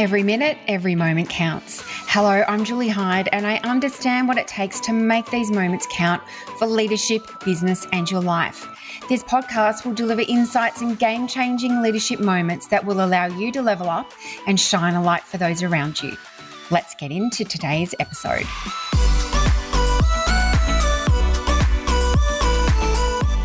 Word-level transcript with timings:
Every 0.00 0.22
minute, 0.22 0.56
every 0.66 0.94
moment 0.94 1.28
counts. 1.28 1.82
Hello, 1.84 2.42
I'm 2.48 2.64
Julie 2.64 2.88
Hyde, 2.88 3.28
and 3.32 3.46
I 3.46 3.58
understand 3.58 4.28
what 4.28 4.38
it 4.38 4.48
takes 4.48 4.80
to 4.80 4.94
make 4.94 5.26
these 5.30 5.50
moments 5.50 5.86
count 5.92 6.22
for 6.58 6.66
leadership, 6.66 7.20
business, 7.44 7.86
and 7.92 8.10
your 8.10 8.22
life. 8.22 8.66
This 9.10 9.22
podcast 9.22 9.84
will 9.84 9.92
deliver 9.92 10.22
insights 10.22 10.80
and 10.80 10.98
game 10.98 11.28
changing 11.28 11.82
leadership 11.82 12.18
moments 12.18 12.68
that 12.68 12.86
will 12.86 13.04
allow 13.04 13.26
you 13.26 13.52
to 13.52 13.60
level 13.60 13.90
up 13.90 14.10
and 14.46 14.58
shine 14.58 14.94
a 14.94 15.02
light 15.02 15.24
for 15.24 15.36
those 15.36 15.62
around 15.62 16.02
you. 16.02 16.16
Let's 16.70 16.94
get 16.94 17.10
into 17.10 17.44
today's 17.44 17.94
episode. 18.00 18.46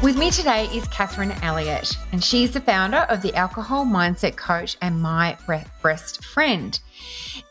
With 0.05 0.19
me 0.19 0.29
today 0.29 0.65
is 0.65 0.87
Catherine 0.89 1.31
Elliott, 1.41 1.97
and 2.11 2.23
she's 2.23 2.51
the 2.51 2.61
founder 2.61 3.07
of 3.09 3.23
the 3.23 3.33
Alcohol 3.33 3.87
Mindset 3.87 4.35
Coach 4.35 4.77
and 4.79 5.01
My 5.01 5.35
Breast 5.47 6.23
Friend. 6.23 6.79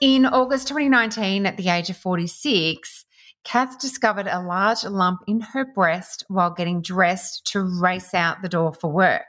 In 0.00 0.24
August 0.24 0.68
2019, 0.68 1.46
at 1.46 1.56
the 1.56 1.68
age 1.68 1.90
of 1.90 1.96
46, 1.96 3.06
Kath 3.42 3.80
discovered 3.80 4.28
a 4.28 4.40
large 4.40 4.84
lump 4.84 5.22
in 5.26 5.40
her 5.40 5.64
breast 5.64 6.26
while 6.28 6.50
getting 6.50 6.80
dressed 6.80 7.44
to 7.46 7.60
race 7.60 8.14
out 8.14 8.40
the 8.40 8.48
door 8.48 8.72
for 8.72 8.88
work. 8.88 9.24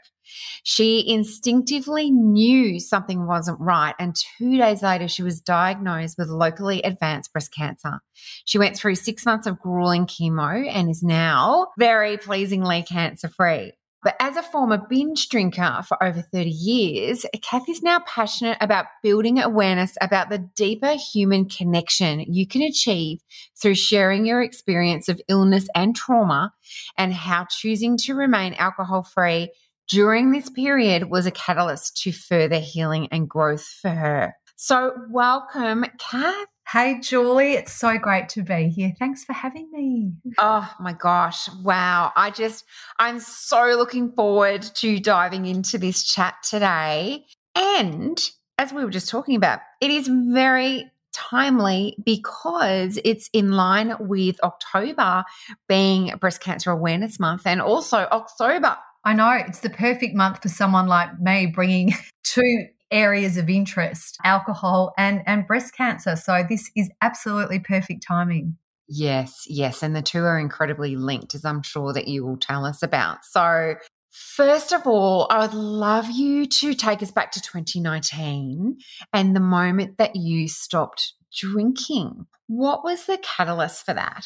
She 0.64 1.08
instinctively 1.08 2.12
knew 2.12 2.80
something 2.80 3.28
wasn't 3.28 3.60
right, 3.60 3.96
and 4.00 4.16
two 4.38 4.58
days 4.58 4.82
later, 4.82 5.08
she 5.08 5.24
was 5.24 5.42
diagnosed 5.42 6.18
with 6.18 6.30
locally 6.30 6.82
advanced 6.82 7.32
breast 7.34 7.54
cancer. 7.54 8.00
She 8.46 8.58
went 8.58 8.78
through 8.78 8.96
six 8.96 9.26
months 9.26 9.48
of 9.48 9.60
grueling 9.60 10.06
chemo 10.06 10.68
and 10.68 10.90
is 10.90 11.04
now 11.04 11.68
very 11.78 12.18
pleasingly 12.18 12.84
cancer 12.84 13.30
free. 13.30 13.74
But 14.06 14.16
as 14.20 14.38
a 14.38 14.44
former 14.44 14.78
binge 14.88 15.30
drinker 15.30 15.82
for 15.88 16.02
over 16.02 16.22
30 16.22 16.48
years, 16.48 17.26
Kath 17.42 17.68
is 17.68 17.82
now 17.82 18.02
passionate 18.06 18.60
about 18.62 18.86
building 19.02 19.40
awareness 19.40 19.98
about 20.00 20.30
the 20.30 20.48
deeper 20.56 20.94
human 21.12 21.50
connection 21.50 22.20
you 22.20 22.48
can 22.48 22.62
achieve 22.62 23.18
through 23.60 23.74
sharing 23.74 24.28
your 24.28 24.44
experience 24.44 25.10
of 25.10 25.20
illness 25.28 25.68
and 25.74 25.96
trauma 25.96 26.54
and 27.00 27.16
how 27.16 27.48
choosing 27.50 27.98
to 28.04 28.14
remain 28.14 28.54
alcohol 28.54 29.02
free 29.02 29.50
during 29.88 30.32
this 30.32 30.50
period 30.50 31.10
was 31.10 31.26
a 31.26 31.32
catalyst 31.32 32.02
to 32.04 32.12
further 32.12 32.60
healing 32.60 33.08
and 33.12 33.30
growth 33.30 33.66
for 33.66 33.90
her. 33.90 34.36
So, 34.56 34.94
welcome, 35.10 35.86
Kath. 36.00 36.48
Hey, 36.68 37.00
Julie, 37.00 37.54
it's 37.54 37.74
so 37.74 37.98
great 38.00 38.30
to 38.30 38.42
be 38.42 38.70
here. 38.70 38.94
Thanks 38.98 39.24
for 39.24 39.34
having 39.34 39.70
me. 39.72 40.14
Oh 40.40 40.68
my 40.80 40.94
gosh. 40.94 41.48
Wow. 41.62 42.12
I 42.16 42.32
just, 42.32 42.66
I'm 42.98 43.20
so 43.20 43.76
looking 43.78 44.12
forward 44.14 44.64
to 44.76 45.00
diving 45.00 45.46
into 45.46 45.78
this 45.78 46.04
chat 46.04 46.36
today. 46.42 47.26
And 47.54 48.20
as 48.58 48.74
we 48.74 48.84
were 48.84 48.90
just 48.90 49.10
talking 49.10 49.36
about, 49.36 49.60
it 49.80 49.92
is 49.92 50.08
very 50.08 50.90
timely 51.14 51.96
because 52.04 53.00
it's 53.06 53.30
in 53.32 53.52
line 53.52 53.96
with 54.00 54.38
October 54.44 55.24
being 55.68 56.16
Breast 56.18 56.42
Cancer 56.42 56.72
Awareness 56.72 57.20
Month 57.20 57.46
and 57.46 57.62
also 57.62 58.00
October 58.12 58.78
I 59.06 59.14
know 59.14 59.32
it's 59.32 59.60
the 59.60 59.70
perfect 59.70 60.16
month 60.16 60.42
for 60.42 60.50
someone 60.50 60.88
like 60.88 61.20
me 61.20 61.46
bringing 61.46 61.94
two 62.24 62.68
areas 62.92 63.38
of 63.38 63.50
interest 63.50 64.18
alcohol 64.24 64.94
and, 64.98 65.22
and 65.26 65.46
breast 65.46 65.76
cancer. 65.76 66.16
So 66.16 66.44
this 66.48 66.72
is 66.76 66.90
absolutely 67.02 67.60
perfect 67.60 68.04
timing. 68.06 68.58
Yes, 68.88 69.46
yes. 69.48 69.84
And 69.84 69.96
the 69.96 70.02
two 70.02 70.24
are 70.24 70.40
incredibly 70.40 70.96
linked, 70.96 71.36
as 71.36 71.46
I'm 71.46 71.62
sure 71.62 71.94
that 71.94 72.08
you 72.08 72.26
will 72.26 72.38
tell 72.38 72.66
us 72.66 72.84
about. 72.84 73.26
So, 73.26 73.76
first 74.12 74.74
of 74.74 74.86
all, 74.86 75.28
I 75.30 75.40
would 75.40 75.56
love 75.56 76.10
you 76.10 76.46
to 76.46 76.74
take 76.76 77.02
us 77.02 77.12
back 77.12 77.32
to 77.32 77.42
2019 77.42 78.78
and 79.12 79.36
the 79.36 79.40
moment 79.40 79.98
that 79.98 80.16
you 80.16 80.48
stopped 80.48 81.14
drinking. 81.36 82.28
What 82.48 82.84
was 82.84 83.06
the 83.06 83.18
catalyst 83.18 83.86
for 83.86 83.96
that? 83.96 84.26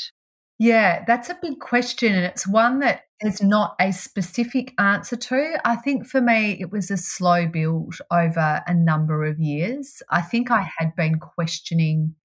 Yeah, 0.58 1.06
that's 1.08 1.30
a 1.30 1.40
big 1.42 1.60
question. 1.60 2.14
And 2.14 2.26
it's 2.26 2.46
one 2.46 2.80
that 2.80 3.04
there's 3.22 3.42
not 3.42 3.76
a 3.80 3.92
specific 3.92 4.74
answer 4.80 5.16
to. 5.16 5.60
I 5.66 5.76
think 5.76 6.06
for 6.06 6.22
me, 6.22 6.58
it 6.60 6.72
was 6.72 6.90
a 6.90 6.98
slow 6.98 7.48
build 7.48 7.96
over 8.12 8.62
a 8.66 8.74
number 8.74 9.26
of 9.26 9.40
years. 9.40 10.02
I 10.10 10.22
think 10.22 10.52
I 10.52 10.70
had 10.78 10.96
been 10.96 11.20
questioning 11.20 12.16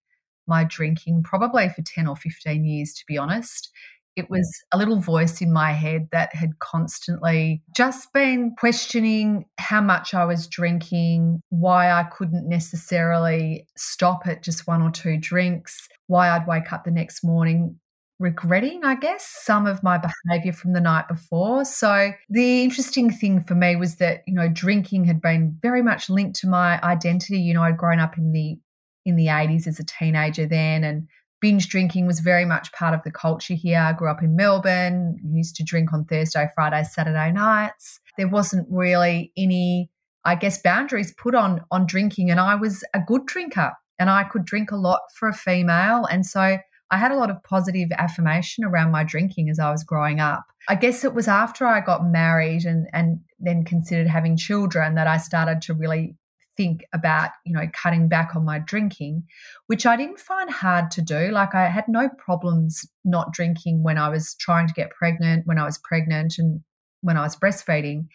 my 0.46 0.64
drinking 0.64 1.22
probably 1.24 1.68
for 1.68 1.82
10 1.82 2.06
or 2.06 2.16
15 2.16 2.64
years, 2.64 2.92
to 2.94 3.04
be 3.08 3.18
honest. 3.18 3.70
It 4.14 4.30
was 4.30 4.48
a 4.70 4.78
little 4.78 5.00
voice 5.00 5.40
in 5.40 5.52
my 5.52 5.72
head 5.72 6.08
that 6.12 6.32
had 6.36 6.60
constantly 6.60 7.64
just 7.74 8.12
been 8.12 8.54
questioning 8.56 9.46
how 9.58 9.80
much 9.80 10.14
I 10.14 10.24
was 10.24 10.46
drinking, 10.46 11.40
why 11.48 11.90
I 11.90 12.04
couldn't 12.04 12.48
necessarily 12.48 13.66
stop 13.76 14.28
at 14.28 14.44
just 14.44 14.68
one 14.68 14.82
or 14.82 14.92
two 14.92 15.16
drinks, 15.18 15.88
why 16.06 16.30
I'd 16.30 16.46
wake 16.46 16.72
up 16.72 16.84
the 16.84 16.92
next 16.92 17.24
morning 17.24 17.80
regretting, 18.18 18.84
I 18.84 18.94
guess, 18.94 19.26
some 19.42 19.66
of 19.66 19.82
my 19.82 19.98
behavior 19.98 20.52
from 20.52 20.72
the 20.72 20.80
night 20.80 21.08
before. 21.08 21.64
So 21.64 22.12
the 22.30 22.62
interesting 22.62 23.10
thing 23.10 23.42
for 23.42 23.54
me 23.54 23.76
was 23.76 23.96
that, 23.96 24.22
you 24.26 24.34
know, 24.34 24.48
drinking 24.48 25.04
had 25.04 25.20
been 25.20 25.56
very 25.60 25.82
much 25.82 26.08
linked 26.08 26.38
to 26.40 26.48
my 26.48 26.80
identity. 26.82 27.38
You 27.38 27.54
know, 27.54 27.62
I'd 27.62 27.76
grown 27.76 27.98
up 27.98 28.16
in 28.16 28.32
the 28.32 28.58
in 29.04 29.16
the 29.16 29.26
80s 29.26 29.66
as 29.66 29.78
a 29.78 29.84
teenager 29.84 30.46
then 30.46 30.82
and 30.82 31.06
binge 31.42 31.68
drinking 31.68 32.06
was 32.06 32.20
very 32.20 32.46
much 32.46 32.72
part 32.72 32.94
of 32.94 33.02
the 33.02 33.10
culture 33.10 33.52
here. 33.52 33.78
I 33.78 33.92
grew 33.92 34.08
up 34.08 34.22
in 34.22 34.34
Melbourne, 34.34 35.18
used 35.22 35.56
to 35.56 35.62
drink 35.62 35.92
on 35.92 36.06
Thursday, 36.06 36.48
Friday, 36.54 36.82
Saturday 36.84 37.30
nights. 37.32 38.00
There 38.16 38.28
wasn't 38.28 38.66
really 38.70 39.32
any 39.36 39.90
I 40.24 40.36
guess 40.36 40.62
boundaries 40.62 41.12
put 41.18 41.34
on 41.34 41.60
on 41.70 41.86
drinking 41.86 42.30
and 42.30 42.40
I 42.40 42.54
was 42.54 42.82
a 42.94 43.00
good 43.00 43.26
drinker 43.26 43.72
and 43.98 44.08
I 44.08 44.24
could 44.24 44.46
drink 44.46 44.70
a 44.70 44.76
lot 44.76 45.00
for 45.18 45.28
a 45.28 45.34
female 45.34 46.06
and 46.06 46.24
so 46.24 46.56
I 46.90 46.98
had 46.98 47.10
a 47.10 47.16
lot 47.16 47.30
of 47.30 47.42
positive 47.42 47.90
affirmation 47.92 48.64
around 48.64 48.92
my 48.92 49.04
drinking 49.04 49.50
as 49.50 49.58
I 49.58 49.70
was 49.70 49.84
growing 49.84 50.20
up. 50.20 50.44
I 50.68 50.74
guess 50.74 51.04
it 51.04 51.14
was 51.14 51.28
after 51.28 51.66
I 51.66 51.80
got 51.80 52.06
married 52.06 52.64
and, 52.64 52.86
and 52.92 53.20
then 53.38 53.64
considered 53.64 54.06
having 54.06 54.36
children 54.36 54.94
that 54.94 55.06
I 55.06 55.18
started 55.18 55.62
to 55.62 55.74
really 55.74 56.16
think 56.56 56.84
about, 56.92 57.30
you 57.44 57.52
know, 57.52 57.66
cutting 57.72 58.08
back 58.08 58.36
on 58.36 58.44
my 58.44 58.58
drinking, 58.58 59.24
which 59.66 59.86
I 59.86 59.96
didn't 59.96 60.20
find 60.20 60.50
hard 60.50 60.90
to 60.92 61.02
do. 61.02 61.30
Like 61.30 61.54
I 61.54 61.68
had 61.68 61.88
no 61.88 62.08
problems 62.08 62.86
not 63.04 63.32
drinking 63.32 63.82
when 63.82 63.98
I 63.98 64.08
was 64.08 64.34
trying 64.38 64.68
to 64.68 64.74
get 64.74 64.90
pregnant, 64.90 65.46
when 65.46 65.58
I 65.58 65.64
was 65.64 65.78
pregnant 65.78 66.38
and 66.38 66.60
when 67.00 67.16
I 67.16 67.22
was 67.22 67.36
breastfeeding. 67.36 68.06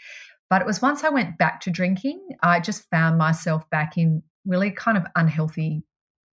But 0.49 0.61
it 0.61 0.65
was 0.65 0.81
once 0.81 1.03
I 1.03 1.09
went 1.09 1.37
back 1.37 1.61
to 1.61 1.69
drinking, 1.69 2.27
I 2.41 2.59
just 2.59 2.89
found 2.89 3.17
myself 3.17 3.69
back 3.69 3.97
in 3.97 4.23
really 4.45 4.71
kind 4.71 4.97
of 4.97 5.05
unhealthy 5.15 5.83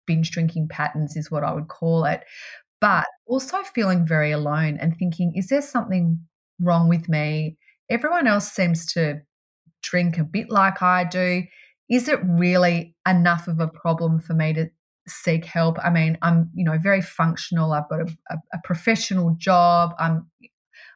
binge 0.06 0.30
drinking 0.30 0.68
patterns, 0.68 1.16
is 1.16 1.30
what 1.30 1.44
I 1.44 1.52
would 1.52 1.68
call 1.68 2.04
it. 2.04 2.24
But 2.80 3.06
also 3.26 3.62
feeling 3.62 4.06
very 4.06 4.32
alone 4.32 4.78
and 4.80 4.96
thinking, 4.96 5.32
is 5.34 5.48
there 5.48 5.62
something 5.62 6.20
wrong 6.60 6.88
with 6.88 7.08
me? 7.08 7.56
Everyone 7.88 8.26
else 8.26 8.50
seems 8.50 8.86
to 8.92 9.22
drink 9.82 10.18
a 10.18 10.24
bit 10.24 10.50
like 10.50 10.82
I 10.82 11.04
do. 11.04 11.44
Is 11.88 12.08
it 12.08 12.20
really 12.24 12.94
enough 13.08 13.48
of 13.48 13.60
a 13.60 13.68
problem 13.68 14.20
for 14.20 14.34
me 14.34 14.52
to 14.52 14.68
seek 15.08 15.44
help? 15.44 15.78
I 15.84 15.90
mean, 15.90 16.18
I'm, 16.22 16.50
you 16.54 16.64
know, 16.64 16.78
very 16.78 17.00
functional. 17.00 17.72
I've 17.72 17.88
got 17.88 18.00
a, 18.00 18.16
a, 18.30 18.36
a 18.54 18.58
professional 18.64 19.34
job. 19.38 19.94
I'm 19.98 20.26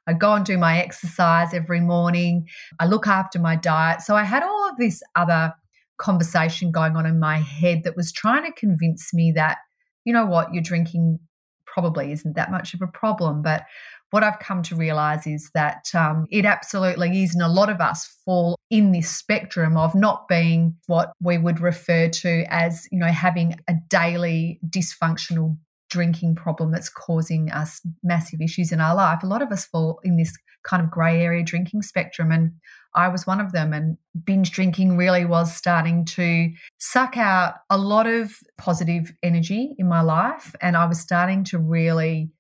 I 0.07 0.13
go 0.13 0.35
and 0.35 0.45
do 0.45 0.59
my 0.59 0.79
exercise 0.79 1.55
every 1.55 1.81
morning. 1.81 2.49
I 2.81 2.87
look 2.87 3.07
after 3.07 3.39
my 3.39 3.55
diet. 3.55 4.01
So 4.01 4.17
I 4.17 4.25
had 4.25 4.43
all 4.43 4.69
of 4.69 4.77
this 4.77 5.03
other 5.15 5.55
conversation 6.01 6.73
going 6.73 6.97
on 6.97 7.07
in 7.07 7.19
my 7.21 7.39
head 7.39 7.83
that 7.85 7.97
was 7.97 8.13
trying 8.13 8.45
to 8.45 8.59
convince 8.59 9.13
me 9.13 9.33
that, 9.37 9.59
you 10.05 10.13
know 10.13 10.27
what, 10.27 10.53
your 10.53 10.63
drinking 10.63 11.19
probably 11.67 12.11
isn't 12.13 12.35
that 12.37 12.51
much 12.51 12.75
of 12.75 12.83
a 12.83 12.87
problem. 12.87 13.43
But 13.43 13.65
what 14.11 14.25
I've 14.25 14.41
come 14.41 14.63
to 14.65 14.75
realize 14.75 15.27
is 15.27 15.51
that 15.55 15.85
um, 15.95 16.27
it 16.31 16.45
absolutely 16.45 17.23
is. 17.23 17.33
And 17.33 17.43
a 17.43 17.49
lot 17.49 17.71
of 17.71 17.81
us 17.81 18.07
fall 18.25 18.57
in 18.69 18.91
this 18.91 19.09
spectrum 19.09 19.77
of 19.77 19.95
not 19.95 20.27
being 20.27 20.77
what 20.87 21.13
we 21.23 21.39
would 21.39 21.61
refer 21.61 22.09
to 22.09 22.45
as, 22.49 22.89
you 22.91 22.99
know, 22.99 23.07
having 23.07 23.57
a 23.69 23.75
daily 23.89 24.59
dysfunctional 24.69 25.57
drinking 25.91 26.35
problem 26.35 26.71
that's 26.71 26.89
causing 26.89 27.51
us 27.51 27.81
massive 28.03 28.41
issues 28.41 28.73
in 28.73 28.81
our 28.81 28.95
life. 28.95 29.23
A 29.23 29.27
lot 29.27 29.43
of 29.43 29.53
us 29.53 29.65
fall 29.65 30.01
in 30.03 30.17
this 30.17 30.37
kind 30.65 30.83
of 30.83 30.91
grey 30.91 31.23
area 31.23 31.45
drinking 31.45 31.83
spectrum. 31.83 32.31
And 32.33 32.53
I 32.95 33.09
was 33.09 33.27
one 33.27 33.41
of 33.41 33.53
them. 33.53 33.73
And 33.73 33.97
binge 34.25 34.51
drinking 34.51 34.97
really 34.97 35.25
was 35.25 35.55
starting 35.55 36.05
to 36.07 36.53
suck 36.79 37.17
out 37.17 37.55
a 37.69 37.79
lot 37.79 38.07
of 38.07 38.33
positive 38.59 39.13
energy 39.23 39.75
in 39.79 39.89
my 39.89 40.01
life. 40.01 40.55
And 40.61 40.77
I 40.77 40.87
was 40.87 41.01
starting 41.01 41.45
to 41.45 41.59
really 41.59 42.31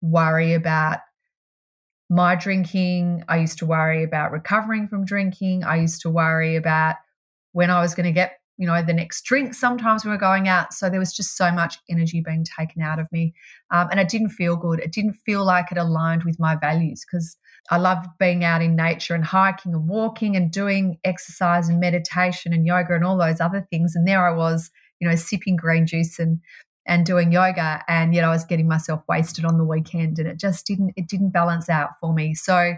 worry 0.00 0.54
about 0.54 0.98
my 2.10 2.34
drinking. 2.34 3.24
I 3.28 3.38
used 3.38 3.58
to 3.58 3.66
worry 3.66 4.02
about 4.02 4.32
recovering 4.32 4.88
from 4.88 5.04
drinking. 5.04 5.64
I 5.64 5.76
used 5.76 6.00
to 6.02 6.10
worry 6.10 6.56
about 6.56 6.96
when 7.52 7.70
I 7.70 7.80
was 7.80 7.94
going 7.94 8.06
to 8.06 8.12
get, 8.12 8.37
you 8.58 8.66
know, 8.66 8.82
the 8.82 8.92
next 8.92 9.22
drink. 9.22 9.54
Sometimes 9.54 10.04
we 10.04 10.10
were 10.10 10.18
going 10.18 10.48
out. 10.48 10.74
So 10.74 10.90
there 10.90 10.98
was 10.98 11.14
just 11.14 11.36
so 11.36 11.50
much 11.50 11.78
energy 11.88 12.20
being 12.20 12.44
taken 12.44 12.82
out 12.82 12.98
of 12.98 13.10
me. 13.12 13.32
Um, 13.70 13.88
and 13.90 14.00
it 14.00 14.08
didn't 14.08 14.30
feel 14.30 14.56
good. 14.56 14.80
It 14.80 14.92
didn't 14.92 15.14
feel 15.14 15.44
like 15.44 15.72
it 15.72 15.78
aligned 15.78 16.24
with 16.24 16.38
my 16.40 16.56
values 16.56 17.06
because 17.06 17.36
I 17.70 17.78
love 17.78 18.04
being 18.18 18.44
out 18.44 18.60
in 18.60 18.74
nature 18.74 19.14
and 19.14 19.24
hiking 19.24 19.72
and 19.72 19.88
walking 19.88 20.36
and 20.36 20.50
doing 20.50 20.98
exercise 21.04 21.68
and 21.68 21.80
meditation 21.80 22.52
and 22.52 22.66
yoga 22.66 22.94
and 22.94 23.04
all 23.04 23.16
those 23.16 23.40
other 23.40 23.66
things. 23.70 23.94
And 23.94 24.06
there 24.06 24.26
I 24.26 24.34
was 24.34 24.70
you 25.00 25.08
know, 25.08 25.14
sipping 25.14 25.56
green 25.56 25.86
juice 25.86 26.18
and 26.18 26.40
and 26.86 27.04
doing 27.04 27.30
yoga 27.30 27.84
and 27.86 28.14
yet 28.14 28.24
I 28.24 28.30
was 28.30 28.46
getting 28.46 28.66
myself 28.66 29.02
wasted 29.06 29.44
on 29.44 29.58
the 29.58 29.64
weekend 29.64 30.18
and 30.18 30.26
it 30.26 30.38
just 30.38 30.66
didn't 30.66 30.94
it 30.96 31.06
didn't 31.06 31.30
balance 31.30 31.68
out 31.68 31.90
for 32.00 32.14
me. 32.14 32.34
So 32.34 32.74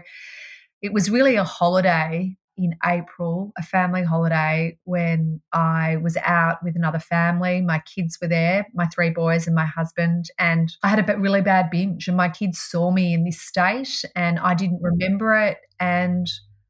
it 0.81 0.93
was 0.93 1.09
really 1.09 1.35
a 1.35 1.43
holiday 1.43 2.35
in 2.63 2.75
April, 2.85 3.51
a 3.57 3.63
family 3.63 4.03
holiday 4.03 4.77
when 4.83 5.41
I 5.51 5.97
was 5.97 6.17
out 6.17 6.63
with 6.63 6.75
another 6.75 6.99
family. 6.99 7.61
My 7.61 7.79
kids 7.79 8.17
were 8.21 8.27
there, 8.27 8.67
my 8.73 8.85
three 8.87 9.09
boys 9.09 9.47
and 9.47 9.55
my 9.55 9.65
husband, 9.65 10.25
and 10.37 10.71
I 10.83 10.89
had 10.89 11.09
a 11.09 11.17
really 11.17 11.41
bad 11.41 11.69
binge. 11.69 12.07
And 12.07 12.17
my 12.17 12.29
kids 12.29 12.59
saw 12.59 12.91
me 12.91 13.13
in 13.13 13.23
this 13.23 13.41
state, 13.41 14.03
and 14.15 14.39
I 14.39 14.53
didn't 14.53 14.81
mm. 14.81 14.91
remember 14.91 15.35
it, 15.35 15.57
and 15.79 16.27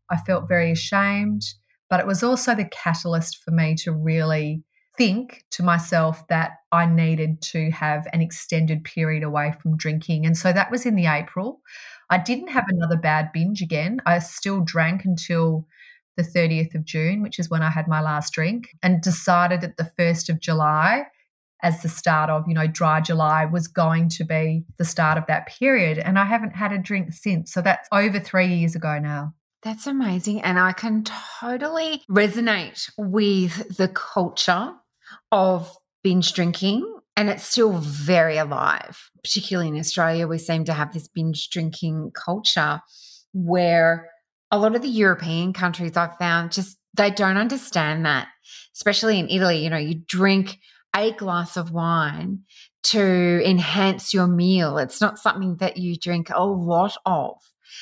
I 0.09 0.17
felt 0.17 0.47
very 0.47 0.71
ashamed. 0.71 1.43
But 1.89 1.99
it 1.99 2.07
was 2.07 2.23
also 2.23 2.55
the 2.55 2.65
catalyst 2.65 3.39
for 3.43 3.51
me 3.51 3.75
to 3.83 3.91
really 3.91 4.63
think 4.97 5.43
to 5.51 5.63
myself 5.63 6.27
that 6.27 6.51
I 6.71 6.85
needed 6.85 7.41
to 7.41 7.71
have 7.71 8.07
an 8.13 8.21
extended 8.21 8.83
period 8.83 9.23
away 9.23 9.53
from 9.61 9.77
drinking. 9.77 10.25
And 10.25 10.37
so 10.37 10.53
that 10.53 10.71
was 10.71 10.85
in 10.85 10.95
the 10.95 11.07
April. 11.07 11.61
I 12.11 12.17
didn't 12.17 12.49
have 12.49 12.65
another 12.67 12.97
bad 12.97 13.31
binge 13.31 13.61
again. 13.61 14.01
I 14.05 14.19
still 14.19 14.59
drank 14.59 15.05
until 15.05 15.65
the 16.17 16.23
30th 16.23 16.75
of 16.75 16.85
June, 16.85 17.23
which 17.23 17.39
is 17.39 17.49
when 17.49 17.63
I 17.63 17.69
had 17.69 17.87
my 17.87 18.01
last 18.01 18.33
drink, 18.33 18.75
and 18.83 19.01
decided 19.01 19.61
that 19.61 19.77
the 19.77 19.89
1st 19.97 20.29
of 20.29 20.39
July 20.39 21.05
as 21.63 21.81
the 21.81 21.89
start 21.89 22.29
of, 22.29 22.43
you 22.47 22.53
know, 22.53 22.67
dry 22.67 22.99
July 22.99 23.45
was 23.45 23.67
going 23.67 24.09
to 24.09 24.23
be 24.23 24.65
the 24.77 24.85
start 24.85 25.17
of 25.17 25.25
that 25.27 25.47
period. 25.47 25.99
And 25.99 26.17
I 26.17 26.25
haven't 26.25 26.55
had 26.55 26.71
a 26.71 26.77
drink 26.77 27.13
since. 27.13 27.53
So 27.53 27.61
that's 27.61 27.87
over 27.91 28.19
three 28.19 28.47
years 28.47 28.75
ago 28.75 28.99
now. 28.99 29.33
That's 29.63 29.85
amazing. 29.85 30.41
And 30.41 30.59
I 30.59 30.73
can 30.73 31.03
totally 31.39 32.01
resonate 32.09 32.89
with 32.97 33.77
the 33.77 33.87
culture 33.87 34.73
of 35.31 35.71
binge 36.03 36.33
drinking. 36.33 36.99
And 37.15 37.29
it's 37.29 37.43
still 37.43 37.73
very 37.73 38.37
alive, 38.37 39.09
particularly 39.23 39.69
in 39.69 39.77
Australia. 39.77 40.27
We 40.27 40.37
seem 40.37 40.65
to 40.65 40.73
have 40.73 40.93
this 40.93 41.07
binge 41.07 41.49
drinking 41.49 42.11
culture 42.15 42.81
where 43.33 44.09
a 44.49 44.57
lot 44.57 44.75
of 44.75 44.81
the 44.81 44.89
European 44.89 45.53
countries 45.53 45.95
I've 45.95 46.17
found 46.17 46.51
just 46.51 46.77
they 46.93 47.09
don't 47.09 47.37
understand 47.37 48.05
that, 48.05 48.27
especially 48.75 49.19
in 49.19 49.29
Italy. 49.29 49.63
You 49.63 49.69
know, 49.69 49.77
you 49.77 50.01
drink 50.07 50.59
a 50.95 51.11
glass 51.13 51.57
of 51.57 51.71
wine 51.71 52.41
to 52.83 53.41
enhance 53.45 54.13
your 54.13 54.27
meal. 54.27 54.77
It's 54.77 54.99
not 54.99 55.19
something 55.19 55.57
that 55.57 55.77
you 55.77 55.95
drink 55.97 56.29
a 56.33 56.43
lot 56.43 56.97
of. 57.05 57.35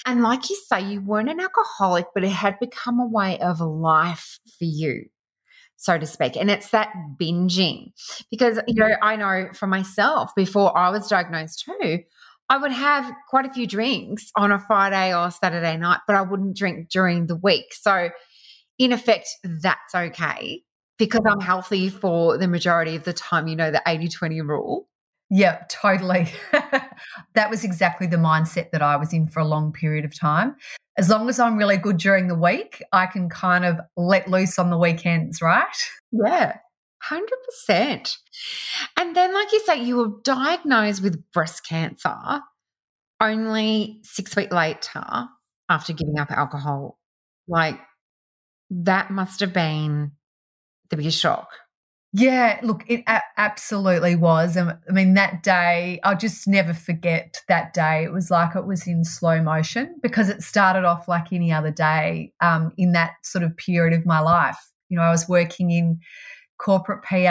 And 0.06 0.22
like 0.22 0.50
you 0.50 0.56
say, 0.68 0.82
you 0.82 1.02
weren't 1.02 1.30
an 1.30 1.40
alcoholic, 1.40 2.06
but 2.14 2.24
it 2.24 2.32
had 2.32 2.60
become 2.60 3.00
a 3.00 3.08
way 3.08 3.40
of 3.40 3.60
life 3.60 4.40
for 4.46 4.66
you, 4.66 5.06
so 5.80 5.98
to 5.98 6.06
speak. 6.06 6.36
And 6.36 6.52
it's 6.52 6.70
that 6.72 6.90
binging. 7.20 7.94
Because, 8.30 8.60
you 8.68 8.76
know, 8.76 8.90
I 9.02 9.16
know 9.16 9.50
for 9.54 9.66
myself, 9.66 10.36
before 10.36 10.78
I 10.78 10.90
was 10.90 11.08
diagnosed 11.08 11.66
too, 11.66 12.00
I 12.50 12.58
would 12.58 12.72
have 12.72 13.12
quite 13.30 13.46
a 13.46 13.54
few 13.54 13.66
drinks 13.66 14.30
on 14.36 14.52
a 14.52 14.60
Friday 14.60 15.16
or 15.16 15.32
Saturday 15.32 15.78
night, 15.78 16.00
but 16.06 16.16
I 16.18 16.22
wouldn't 16.22 16.58
drink 16.58 16.90
during 16.90 17.28
the 17.28 17.36
week. 17.36 17.74
So, 17.74 18.10
in 18.78 18.92
effect, 18.92 19.30
that's 19.44 19.96
okay 19.96 20.64
because 20.98 21.22
I'm 21.26 21.40
healthy 21.40 21.90
for 21.90 22.38
the 22.38 22.48
majority 22.48 22.96
of 22.96 23.06
the 23.06 23.14
time, 23.14 23.48
you 23.48 23.56
know, 23.56 23.72
the 23.72 23.82
80 23.88 24.10
20 24.10 24.42
rule. 24.42 24.90
Yeah, 25.32 25.62
totally. 25.70 26.28
that 27.36 27.50
was 27.50 27.64
exactly 27.64 28.08
the 28.08 28.18
mindset 28.18 28.72
that 28.72 28.82
I 28.82 28.98
was 28.98 29.14
in 29.14 29.28
for 29.28 29.40
a 29.40 29.46
long 29.46 29.72
period 29.72 30.04
of 30.04 30.18
time. 30.18 30.56
As 31.00 31.08
long 31.08 31.30
as 31.30 31.40
I'm 31.40 31.58
really 31.58 31.78
good 31.78 31.96
during 31.96 32.28
the 32.28 32.36
week, 32.36 32.84
I 32.92 33.06
can 33.06 33.30
kind 33.30 33.64
of 33.64 33.80
let 33.96 34.28
loose 34.28 34.60
on 34.60 34.70
the 34.70 34.78
weekends, 34.78 35.42
right? 35.42 35.66
Yeah. 36.12 36.58
100%. 37.10 38.18
And 38.98 39.16
then, 39.16 39.34
like 39.34 39.54
you 39.54 39.62
say, 39.62 39.82
you 39.82 39.96
were 39.96 40.12
diagnosed 40.26 41.02
with 41.02 41.24
breast 41.32 41.66
cancer 41.66 42.42
only 43.22 44.02
six 44.04 44.36
weeks 44.36 44.52
later 44.52 45.30
after 45.70 45.94
giving 45.94 46.20
up 46.20 46.32
alcohol. 46.32 47.00
Like, 47.48 47.80
that 48.70 49.10
must 49.10 49.40
have 49.40 49.54
been 49.54 50.12
the 50.90 50.98
biggest 50.98 51.18
shock. 51.18 51.48
Yeah, 52.12 52.60
look, 52.64 52.84
it 52.88 53.04
a- 53.08 53.22
absolutely 53.38 54.16
was. 54.16 54.58
I 54.58 54.74
mean, 54.90 55.14
that 55.14 55.44
day, 55.44 56.00
I'll 56.04 56.18
just 56.18 56.48
never 56.48 56.74
forget 56.74 57.38
that 57.48 57.74
day. 57.74 58.04
It 58.04 58.12
was 58.12 58.32
like 58.32 58.56
it 58.56 58.66
was 58.66 58.88
in 58.88 59.04
slow 59.04 59.44
motion 59.44 59.96
because 60.02 60.28
it 60.28 60.42
started 60.42 60.86
off 60.86 61.08
like 61.08 61.32
any 61.32 61.52
other 61.52 61.70
day 61.70 62.34
um, 62.42 62.72
in 62.78 62.94
that 62.94 63.12
sort 63.24 63.44
of 63.44 63.56
period 63.58 63.94
of 63.98 64.08
my 64.08 64.20
life. 64.22 64.58
You 64.90 64.98
know, 64.98 65.04
I 65.04 65.12
was 65.12 65.30
working 65.30 65.70
in 65.70 66.00
corporate 66.60 67.04
PR. 67.04 67.28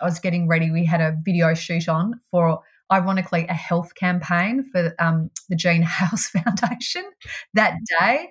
I 0.00 0.04
was 0.04 0.20
getting 0.20 0.48
ready. 0.48 0.70
We 0.70 0.84
had 0.86 1.00
a 1.02 1.16
video 1.24 1.54
shoot 1.54 1.88
on 1.88 2.20
for, 2.30 2.60
ironically, 2.92 3.46
a 3.48 3.54
health 3.54 3.94
campaign 3.94 4.64
for 4.72 4.94
um, 4.98 5.30
the 5.48 5.56
Jean 5.56 5.82
Hailes 5.84 6.26
Foundation 6.28 7.04
that 7.54 7.76
day. 8.00 8.30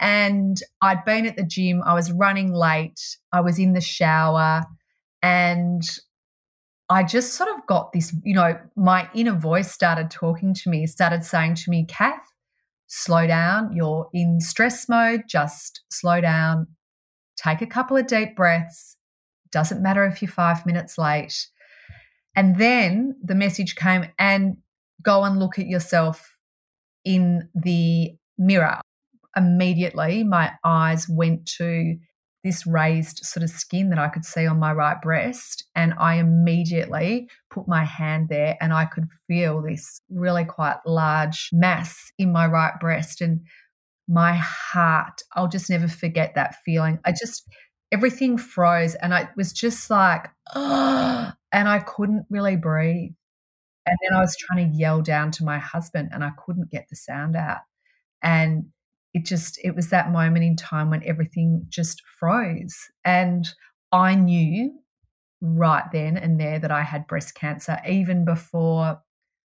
And 0.00 0.58
I'd 0.82 1.04
been 1.04 1.26
at 1.26 1.36
the 1.36 1.44
gym. 1.44 1.82
I 1.84 1.94
was 1.94 2.12
running 2.12 2.52
late. 2.52 3.00
I 3.32 3.40
was 3.40 3.58
in 3.58 3.72
the 3.74 3.80
shower. 3.80 4.64
And 5.22 5.82
I 6.88 7.04
just 7.04 7.34
sort 7.34 7.50
of 7.50 7.66
got 7.66 7.92
this, 7.92 8.14
you 8.24 8.34
know, 8.34 8.58
my 8.76 9.08
inner 9.14 9.34
voice 9.36 9.70
started 9.70 10.10
talking 10.10 10.52
to 10.54 10.70
me, 10.70 10.86
started 10.86 11.24
saying 11.24 11.54
to 11.56 11.70
me, 11.70 11.84
Kath, 11.86 12.26
slow 12.88 13.26
down. 13.26 13.72
You're 13.74 14.08
in 14.12 14.40
stress 14.40 14.88
mode. 14.88 15.22
Just 15.28 15.82
slow 15.90 16.20
down. 16.20 16.66
Take 17.36 17.62
a 17.62 17.66
couple 17.66 17.96
of 17.96 18.06
deep 18.06 18.36
breaths 18.36 18.96
doesn't 19.52 19.82
matter 19.82 20.04
if 20.04 20.20
you're 20.20 20.30
five 20.30 20.66
minutes 20.66 20.98
late. 20.98 21.46
And 22.34 22.56
then 22.56 23.14
the 23.22 23.34
message 23.34 23.76
came 23.76 24.06
and 24.18 24.56
go 25.02 25.22
and 25.22 25.38
look 25.38 25.58
at 25.58 25.66
yourself 25.66 26.38
in 27.04 27.48
the 27.54 28.16
mirror. 28.38 28.80
Immediately, 29.36 30.24
my 30.24 30.52
eyes 30.64 31.06
went 31.08 31.46
to 31.58 31.96
this 32.44 32.66
raised 32.66 33.18
sort 33.24 33.44
of 33.44 33.50
skin 33.50 33.90
that 33.90 33.98
I 33.98 34.08
could 34.08 34.24
see 34.24 34.46
on 34.46 34.58
my 34.58 34.72
right 34.72 35.00
breast. 35.00 35.64
And 35.74 35.94
I 35.98 36.16
immediately 36.16 37.28
put 37.50 37.68
my 37.68 37.84
hand 37.84 38.28
there 38.28 38.56
and 38.60 38.72
I 38.72 38.84
could 38.84 39.06
feel 39.28 39.62
this 39.62 40.00
really 40.10 40.44
quite 40.44 40.78
large 40.84 41.50
mass 41.52 42.12
in 42.18 42.32
my 42.32 42.46
right 42.46 42.78
breast. 42.80 43.20
And 43.20 43.42
my 44.08 44.34
heart, 44.34 45.22
I'll 45.34 45.48
just 45.48 45.70
never 45.70 45.88
forget 45.88 46.34
that 46.34 46.56
feeling. 46.64 46.98
I 47.04 47.12
just, 47.12 47.48
everything 47.92 48.36
froze 48.38 48.96
and 48.96 49.14
I 49.14 49.28
was 49.36 49.52
just 49.52 49.88
like, 49.88 50.26
oh, 50.54 51.32
and 51.52 51.68
I 51.68 51.78
couldn't 51.78 52.26
really 52.28 52.56
breathe. 52.56 53.12
And 53.86 53.98
then 54.02 54.16
I 54.16 54.20
was 54.20 54.36
trying 54.36 54.70
to 54.70 54.76
yell 54.76 55.00
down 55.00 55.30
to 55.32 55.44
my 55.44 55.58
husband 55.58 56.10
and 56.12 56.24
I 56.24 56.30
couldn't 56.44 56.70
get 56.70 56.86
the 56.88 56.96
sound 56.96 57.36
out. 57.36 57.58
And 58.22 58.66
it 59.14 59.24
just, 59.24 59.58
it 59.62 59.74
was 59.74 59.90
that 59.90 60.10
moment 60.10 60.44
in 60.44 60.56
time 60.56 60.90
when 60.90 61.02
everything 61.04 61.66
just 61.68 62.02
froze. 62.18 62.74
And 63.04 63.46
I 63.90 64.14
knew 64.14 64.72
right 65.40 65.84
then 65.92 66.16
and 66.16 66.40
there 66.40 66.58
that 66.58 66.70
I 66.70 66.82
had 66.82 67.06
breast 67.06 67.34
cancer, 67.34 67.78
even 67.86 68.24
before 68.24 69.00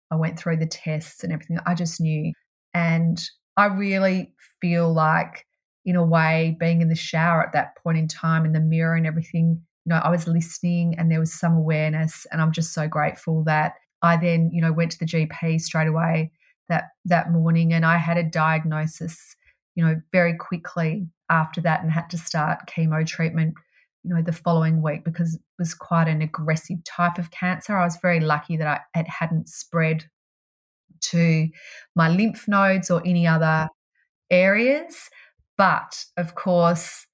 I 0.10 0.16
went 0.16 0.40
through 0.40 0.58
the 0.58 0.66
tests 0.66 1.24
and 1.24 1.32
everything. 1.32 1.58
I 1.66 1.76
just 1.76 2.02
knew. 2.02 2.34
And 2.74 3.22
I 3.58 3.66
really 3.66 4.34
feel 4.62 4.92
like 4.92 5.46
in 5.86 5.96
a 5.96 6.06
way, 6.06 6.56
being 6.60 6.82
in 6.82 6.90
the 6.90 6.96
shower 6.96 7.44
at 7.44 7.54
that 7.54 7.76
point 7.82 7.98
in 7.98 8.08
time, 8.08 8.46
in 8.46 8.54
the 8.54 8.60
mirror 8.60 8.96
and 8.96 9.08
everything, 9.08 9.62
you 9.86 9.90
know, 9.90 10.02
I 10.04 10.10
was 10.10 10.28
listening 10.28 10.96
and 10.98 11.12
there 11.12 11.20
was 11.20 11.34
some 11.34 11.54
awareness. 11.54 12.28
And 12.32 12.42
I'm 12.42 12.52
just 12.52 12.74
so 12.74 12.88
grateful 12.88 13.44
that 13.46 13.74
I 14.02 14.18
then, 14.18 14.52
you 14.54 14.62
know, 14.62 14.72
went 14.72 14.92
to 14.92 15.00
the 15.00 15.06
GP 15.06 15.60
straight 15.62 15.88
away 15.88 16.32
that 16.70 16.90
that 17.06 17.32
morning 17.32 17.74
and 17.74 17.86
I 17.86 17.98
had 17.98 18.18
a 18.18 18.24
diagnosis, 18.24 19.36
you 19.76 19.86
know, 19.86 20.02
very 20.12 20.36
quickly 20.36 21.08
after 21.30 21.62
that 21.62 21.82
and 21.82 21.92
had 21.92 22.10
to 22.10 22.18
start 22.18 22.68
chemo 22.68 23.06
treatment, 23.06 23.54
you 24.04 24.14
know, 24.14 24.22
the 24.22 24.32
following 24.32 24.82
week 24.82 25.04
because 25.04 25.36
it 25.36 25.42
was 25.58 25.74
quite 25.74 26.08
an 26.08 26.22
aggressive 26.22 26.84
type 26.84 27.18
of 27.18 27.32
cancer. 27.32 27.78
I 27.78 27.86
was 27.86 27.98
very 28.02 28.20
lucky 28.20 28.58
that 28.58 28.68
I, 28.68 29.00
it 29.00 29.08
hadn't 29.08 29.48
spread 29.48 30.06
to 31.02 31.50
my 31.96 32.10
lymph 32.10 32.48
nodes 32.48 32.92
or 32.92 33.02
any 33.06 33.26
other 33.26 33.70
areas. 34.30 35.10
But 35.58 36.06
of 36.18 36.36
course, 36.36 37.06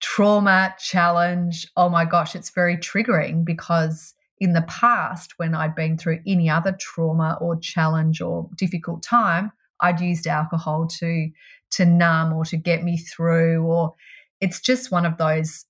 trauma, 0.00 0.74
challenge, 0.78 1.66
oh 1.76 1.88
my 1.88 2.04
gosh, 2.04 2.34
it's 2.34 2.50
very 2.50 2.76
triggering 2.76 3.44
because 3.44 4.14
in 4.40 4.52
the 4.52 4.62
past, 4.62 5.34
when 5.38 5.54
I'd 5.54 5.74
been 5.74 5.98
through 5.98 6.20
any 6.26 6.48
other 6.48 6.76
trauma 6.78 7.36
or 7.40 7.56
challenge 7.56 8.20
or 8.20 8.48
difficult 8.56 9.02
time, 9.02 9.52
I'd 9.80 10.00
used 10.00 10.26
alcohol 10.26 10.86
to 10.98 11.30
to 11.72 11.84
numb 11.84 12.32
or 12.32 12.44
to 12.46 12.56
get 12.56 12.82
me 12.82 12.96
through 12.96 13.62
or 13.62 13.94
it's 14.40 14.60
just 14.60 14.90
one 14.90 15.04
of 15.04 15.18
those 15.18 15.66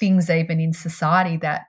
things 0.00 0.28
even 0.28 0.60
in 0.60 0.72
society 0.72 1.36
that 1.36 1.62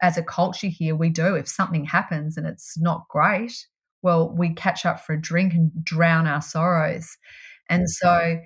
as 0.00 0.16
a 0.16 0.22
culture 0.22 0.68
here 0.68 0.94
we 0.96 1.10
do. 1.10 1.34
If 1.34 1.48
something 1.48 1.84
happens 1.84 2.36
and 2.36 2.46
it's 2.46 2.78
not 2.78 3.08
great 3.08 3.66
well 4.02 4.30
we 4.30 4.54
catch 4.54 4.86
up 4.86 5.00
for 5.00 5.14
a 5.14 5.20
drink 5.20 5.52
and 5.52 5.70
drown 5.84 6.26
our 6.26 6.42
sorrows. 6.42 7.16
And 7.68 7.90
so 7.90 8.40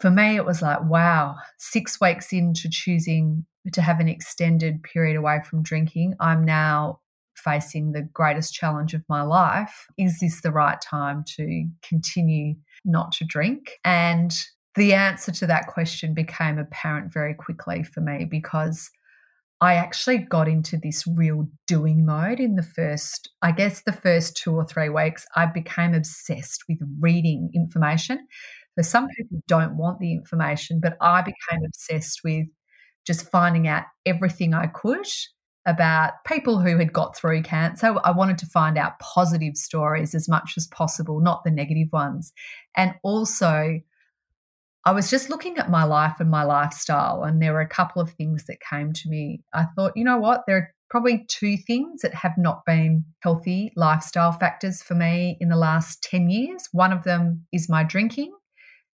for 0.00 0.10
me, 0.10 0.36
it 0.36 0.44
was 0.44 0.62
like, 0.62 0.82
wow, 0.84 1.36
six 1.58 2.00
weeks 2.00 2.32
into 2.32 2.68
choosing 2.70 3.44
to 3.72 3.82
have 3.82 4.00
an 4.00 4.08
extended 4.08 4.82
period 4.82 5.16
away 5.16 5.40
from 5.48 5.62
drinking, 5.62 6.14
I'm 6.20 6.44
now 6.44 7.00
facing 7.38 7.92
the 7.92 8.02
greatest 8.02 8.54
challenge 8.54 8.94
of 8.94 9.02
my 9.08 9.22
life. 9.22 9.86
Is 9.96 10.18
this 10.20 10.40
the 10.40 10.52
right 10.52 10.80
time 10.80 11.24
to 11.36 11.66
continue 11.82 12.54
not 12.84 13.12
to 13.12 13.24
drink? 13.24 13.78
And 13.84 14.36
the 14.74 14.94
answer 14.94 15.32
to 15.32 15.46
that 15.46 15.66
question 15.66 16.14
became 16.14 16.58
apparent 16.58 17.12
very 17.12 17.34
quickly 17.34 17.82
for 17.82 18.00
me 18.00 18.24
because 18.24 18.90
I 19.60 19.74
actually 19.74 20.18
got 20.18 20.46
into 20.46 20.76
this 20.76 21.04
real 21.06 21.48
doing 21.66 22.06
mode 22.06 22.38
in 22.38 22.54
the 22.54 22.62
first, 22.62 23.30
I 23.42 23.50
guess, 23.50 23.82
the 23.82 23.92
first 23.92 24.36
two 24.36 24.54
or 24.54 24.64
three 24.64 24.88
weeks. 24.88 25.26
I 25.34 25.46
became 25.46 25.94
obsessed 25.94 26.62
with 26.68 26.78
reading 27.00 27.50
information. 27.54 28.26
So 28.78 28.82
some 28.82 29.08
people 29.08 29.42
don't 29.48 29.76
want 29.76 29.98
the 29.98 30.12
information, 30.12 30.78
but 30.80 30.96
I 31.00 31.22
became 31.22 31.64
obsessed 31.66 32.20
with 32.22 32.46
just 33.04 33.28
finding 33.30 33.66
out 33.66 33.84
everything 34.06 34.54
I 34.54 34.68
could 34.68 35.08
about 35.68 36.24
people 36.26 36.58
who 36.58 36.78
had 36.78 36.94
got 36.94 37.14
through 37.14 37.42
cancer. 37.42 37.94
I 38.02 38.10
wanted 38.10 38.38
to 38.38 38.46
find 38.46 38.78
out 38.78 38.98
positive 39.00 39.54
stories 39.54 40.14
as 40.14 40.26
much 40.26 40.54
as 40.56 40.66
possible, 40.66 41.20
not 41.20 41.44
the 41.44 41.50
negative 41.50 41.88
ones. 41.92 42.32
And 42.74 42.94
also, 43.02 43.78
I 44.86 44.92
was 44.92 45.10
just 45.10 45.28
looking 45.28 45.58
at 45.58 45.70
my 45.70 45.84
life 45.84 46.16
and 46.20 46.30
my 46.30 46.42
lifestyle, 46.42 47.22
and 47.22 47.42
there 47.42 47.52
were 47.52 47.60
a 47.60 47.68
couple 47.68 48.00
of 48.00 48.10
things 48.12 48.46
that 48.46 48.56
came 48.68 48.94
to 48.94 49.08
me. 49.10 49.42
I 49.52 49.66
thought, 49.76 49.92
you 49.94 50.04
know 50.04 50.16
what? 50.16 50.44
There 50.46 50.56
are 50.56 50.74
probably 50.88 51.26
two 51.28 51.58
things 51.58 52.00
that 52.00 52.14
have 52.14 52.38
not 52.38 52.64
been 52.64 53.04
healthy 53.20 53.70
lifestyle 53.76 54.32
factors 54.32 54.82
for 54.82 54.94
me 54.94 55.36
in 55.38 55.50
the 55.50 55.56
last 55.56 56.02
10 56.02 56.30
years. 56.30 56.66
One 56.72 56.94
of 56.94 57.04
them 57.04 57.46
is 57.52 57.68
my 57.68 57.84
drinking, 57.84 58.32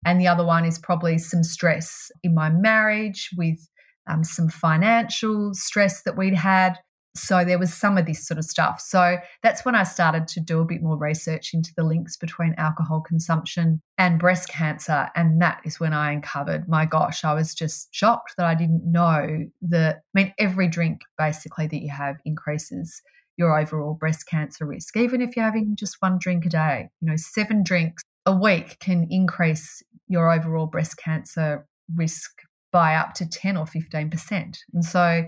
and 0.05 0.21
the 0.21 0.27
other 0.27 0.45
one 0.45 0.65
is 0.65 0.81
probably 0.81 1.19
some 1.19 1.45
stress 1.45 2.11
in 2.25 2.35
my 2.35 2.51
marriage 2.51 3.31
with 3.37 3.61
um, 4.07 4.25
some 4.25 4.49
financial 4.49 5.55
stress 5.55 6.03
that 6.03 6.17
we'd 6.17 6.35
had. 6.35 6.79
So 7.17 7.45
there 7.45 7.61
was 7.61 7.73
some 7.73 7.97
of 7.97 8.07
this 8.07 8.27
sort 8.27 8.39
of 8.39 8.45
stuff. 8.45 8.81
So 8.81 9.19
that's 9.43 9.65
when 9.65 9.77
I 9.77 9.85
started 9.85 10.27
to 10.29 10.41
do 10.41 10.61
a 10.61 10.65
bit 10.65 10.83
more 10.83 10.97
research 10.97 11.55
into 11.55 11.73
the 11.77 11.85
links 11.85 12.17
between 12.17 12.57
alcohol 12.59 13.01
consumption 13.01 13.81
and 13.99 14.19
breast 14.19 14.49
cancer. 14.49 15.09
And 15.15 15.41
that 15.41 15.61
is 15.65 15.79
when 15.79 15.93
I 15.93 16.11
uncovered, 16.11 16.69
my 16.69 16.87
gosh, 16.87 17.25
I 17.25 17.33
was 17.33 17.55
just 17.55 17.89
shocked 17.93 18.35
that 18.37 18.47
I 18.47 18.57
didn't 18.57 18.85
know 18.85 19.47
that. 19.63 19.97
I 19.97 20.01
mean, 20.13 20.35
every 20.41 20.67
drink 20.67 21.03
basically 21.17 21.69
that 21.69 21.83
you 21.83 21.91
have 21.91 22.17
increases 22.25 23.01
your 23.37 23.59
overall 23.59 23.95
breast 23.95 24.27
cancer 24.27 24.67
risk, 24.67 24.97
even 24.97 25.21
if 25.21 25.37
you're 25.37 25.45
having 25.45 25.77
just 25.77 25.97
one 26.01 26.19
drink 26.19 26.47
a 26.47 26.49
day. 26.49 26.89
You 27.01 27.11
know, 27.11 27.17
seven 27.17 27.63
drinks 27.63 28.03
a 28.27 28.37
week 28.37 28.79
can 28.81 29.07
increase 29.11 29.83
your 30.09 30.33
overall 30.33 30.67
breast 30.67 30.97
cancer 30.97 31.67
risk 31.95 32.43
by 32.75 32.97
up 32.97 33.15
to 33.15 33.25
10 33.25 33.57
or 33.57 33.67
15%. 33.67 34.59
And 34.75 34.85
so 34.85 35.25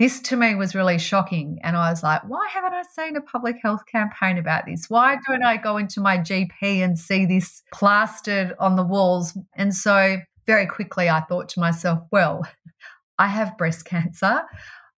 this 0.00 0.20
to 0.22 0.36
me 0.36 0.56
was 0.56 0.74
really 0.74 0.98
shocking. 0.98 1.60
And 1.62 1.76
I 1.76 1.88
was 1.88 2.02
like, 2.02 2.28
why 2.28 2.48
haven't 2.52 2.74
I 2.74 2.82
seen 2.82 3.16
a 3.16 3.20
public 3.20 3.58
health 3.62 3.82
campaign 3.86 4.38
about 4.38 4.64
this? 4.66 4.86
Why 4.88 5.16
don't 5.28 5.44
I 5.44 5.56
go 5.56 5.76
into 5.76 6.00
my 6.00 6.18
GP 6.18 6.82
and 6.82 6.98
see 6.98 7.26
this 7.26 7.62
plastered 7.72 8.56
on 8.58 8.74
the 8.74 8.82
walls? 8.82 9.38
And 9.54 9.72
so 9.72 10.16
very 10.46 10.66
quickly 10.66 11.08
I 11.08 11.20
thought 11.20 11.48
to 11.50 11.60
myself, 11.60 12.00
well, 12.10 12.42
I 13.20 13.28
have 13.28 13.56
breast 13.56 13.84
cancer. 13.84 14.42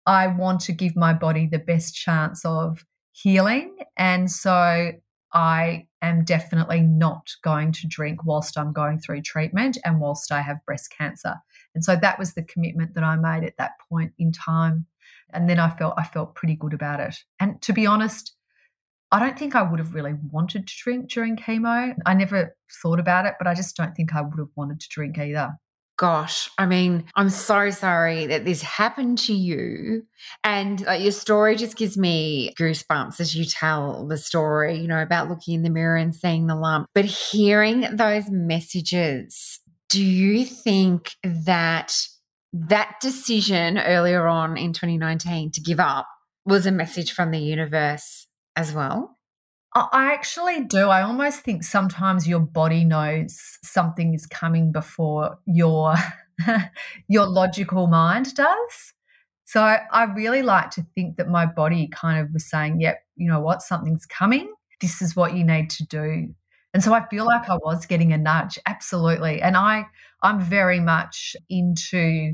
I 0.05 0.27
want 0.27 0.61
to 0.61 0.71
give 0.71 0.95
my 0.95 1.11
body 1.11 1.45
the 1.45 1.59
best 1.59 1.93
chance 1.93 2.45
of 2.45 2.85
healing. 3.11 3.75
And 3.97 4.31
so 4.31 4.93
I 5.33 5.87
am 6.01 6.23
definitely 6.23 6.81
not 6.81 7.27
going 7.43 7.71
to 7.73 7.87
drink 7.87 8.23
whilst 8.25 8.57
I'm 8.57 8.71
going 8.71 8.99
through 8.99 9.23
treatment 9.23 9.77
and 9.83 9.99
whilst 9.99 10.31
I 10.31 10.41
have 10.41 10.65
breast 10.65 10.93
cancer. 10.97 11.35
And 11.73 11.83
so 11.83 11.95
that 11.95 12.19
was 12.19 12.33
the 12.33 12.43
commitment 12.43 12.95
that 12.95 13.03
I 13.03 13.15
made 13.15 13.45
at 13.45 13.57
that 13.57 13.73
point 13.89 14.13
in 14.19 14.31
time. 14.31 14.85
And 15.33 15.49
then 15.49 15.59
I 15.59 15.69
felt 15.69 15.93
I 15.97 16.03
felt 16.03 16.35
pretty 16.35 16.55
good 16.55 16.73
about 16.73 16.99
it. 16.99 17.15
And 17.39 17.61
to 17.61 17.73
be 17.73 17.85
honest, 17.85 18.35
I 19.11 19.19
don't 19.19 19.37
think 19.37 19.55
I 19.55 19.61
would 19.61 19.79
have 19.79 19.93
really 19.93 20.13
wanted 20.31 20.67
to 20.67 20.73
drink 20.83 21.09
during 21.09 21.35
chemo. 21.35 21.93
I 22.05 22.13
never 22.13 22.55
thought 22.81 22.99
about 22.99 23.25
it, 23.25 23.35
but 23.37 23.47
I 23.47 23.53
just 23.53 23.75
don't 23.75 23.95
think 23.95 24.15
I 24.15 24.21
would 24.21 24.39
have 24.39 24.49
wanted 24.55 24.79
to 24.79 24.89
drink 24.89 25.17
either. 25.17 25.51
Gosh, 25.97 26.49
I 26.57 26.65
mean, 26.65 27.03
I'm 27.15 27.29
so 27.29 27.69
sorry 27.69 28.25
that 28.25 28.43
this 28.43 28.63
happened 28.63 29.19
to 29.19 29.33
you. 29.33 30.03
And 30.43 30.87
uh, 30.87 30.93
your 30.93 31.11
story 31.11 31.55
just 31.55 31.77
gives 31.77 31.95
me 31.95 32.53
goosebumps 32.57 33.19
as 33.19 33.35
you 33.35 33.45
tell 33.45 34.07
the 34.07 34.17
story, 34.17 34.79
you 34.79 34.87
know, 34.87 35.01
about 35.01 35.29
looking 35.29 35.55
in 35.55 35.61
the 35.63 35.69
mirror 35.69 35.97
and 35.97 36.15
seeing 36.15 36.47
the 36.47 36.55
lump. 36.55 36.87
But 36.95 37.05
hearing 37.05 37.81
those 37.93 38.31
messages 38.31 39.59
do 39.91 40.03
you 40.03 40.45
think 40.45 41.15
that 41.21 41.93
that 42.53 42.95
decision 43.01 43.77
earlier 43.77 44.25
on 44.25 44.57
in 44.57 44.71
2019 44.71 45.51
to 45.51 45.61
give 45.61 45.81
up 45.81 46.07
was 46.45 46.65
a 46.65 46.71
message 46.71 47.11
from 47.11 47.31
the 47.31 47.39
universe 47.39 48.27
as 48.55 48.73
well? 48.73 49.17
I 49.73 50.13
actually 50.13 50.63
do. 50.63 50.89
I 50.89 51.01
almost 51.01 51.41
think 51.41 51.63
sometimes 51.63 52.27
your 52.27 52.39
body 52.39 52.83
knows 52.83 53.37
something 53.63 54.13
is 54.13 54.25
coming 54.25 54.71
before 54.71 55.37
your 55.45 55.95
your 57.07 57.25
logical 57.25 57.87
mind 57.87 58.33
does. 58.33 58.93
So 59.45 59.61
I 59.61 60.03
really 60.15 60.41
like 60.41 60.71
to 60.71 60.85
think 60.95 61.17
that 61.17 61.27
my 61.27 61.45
body 61.45 61.89
kind 61.89 62.19
of 62.19 62.33
was 62.33 62.49
saying, 62.49 62.81
"Yep, 62.81 63.01
you 63.15 63.29
know 63.29 63.39
what? 63.39 63.61
Something's 63.61 64.05
coming. 64.05 64.51
This 64.81 65.01
is 65.01 65.15
what 65.15 65.35
you 65.35 65.45
need 65.45 65.69
to 65.71 65.85
do 65.85 66.33
and 66.73 66.83
so 66.83 66.93
I 66.93 67.05
feel 67.09 67.25
like 67.25 67.49
I 67.49 67.55
was 67.55 67.85
getting 67.85 68.13
a 68.13 68.17
nudge, 68.17 68.57
absolutely. 68.65 69.41
And 69.41 69.57
I 69.57 69.85
I'm 70.23 70.39
very 70.39 70.79
much 70.79 71.35
into 71.49 72.33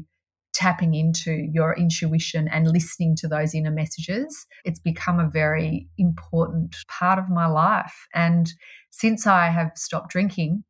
tapping 0.54 0.96
into 0.96 1.32
your 1.32 1.76
intuition 1.78 2.48
and 2.48 2.68
listening 2.68 3.16
to 3.16 3.28
those 3.28 3.54
inner 3.54 3.72
messages. 3.72 4.48
It's 4.66 4.80
become 4.80 5.20
a 5.20 5.30
very 5.30 5.88
important 5.98 6.76
part 6.88 7.20
of 7.20 7.30
my 7.30 7.46
life. 7.48 8.08
And 8.14 8.52
since 8.90 9.28
I 9.28 9.50
have 9.50 9.72
stopped 9.76 10.10
drinking, 10.12 10.64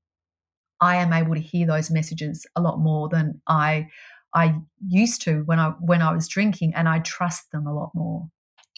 I 0.82 0.98
am 0.98 1.14
able 1.14 1.36
to 1.36 1.42
hear 1.42 1.68
those 1.68 1.90
messages 1.92 2.46
a 2.56 2.62
lot 2.62 2.80
more 2.80 3.10
than 3.10 3.42
I 3.48 3.88
I 4.34 4.60
used 4.88 5.22
to 5.24 5.42
when 5.46 5.60
I 5.60 5.70
when 5.80 6.02
I 6.02 6.14
was 6.14 6.28
drinking 6.28 6.74
and 6.76 6.88
I 6.88 7.00
trust 7.00 7.52
them 7.52 7.66
a 7.68 7.74
lot 7.74 7.92
more. 7.96 8.28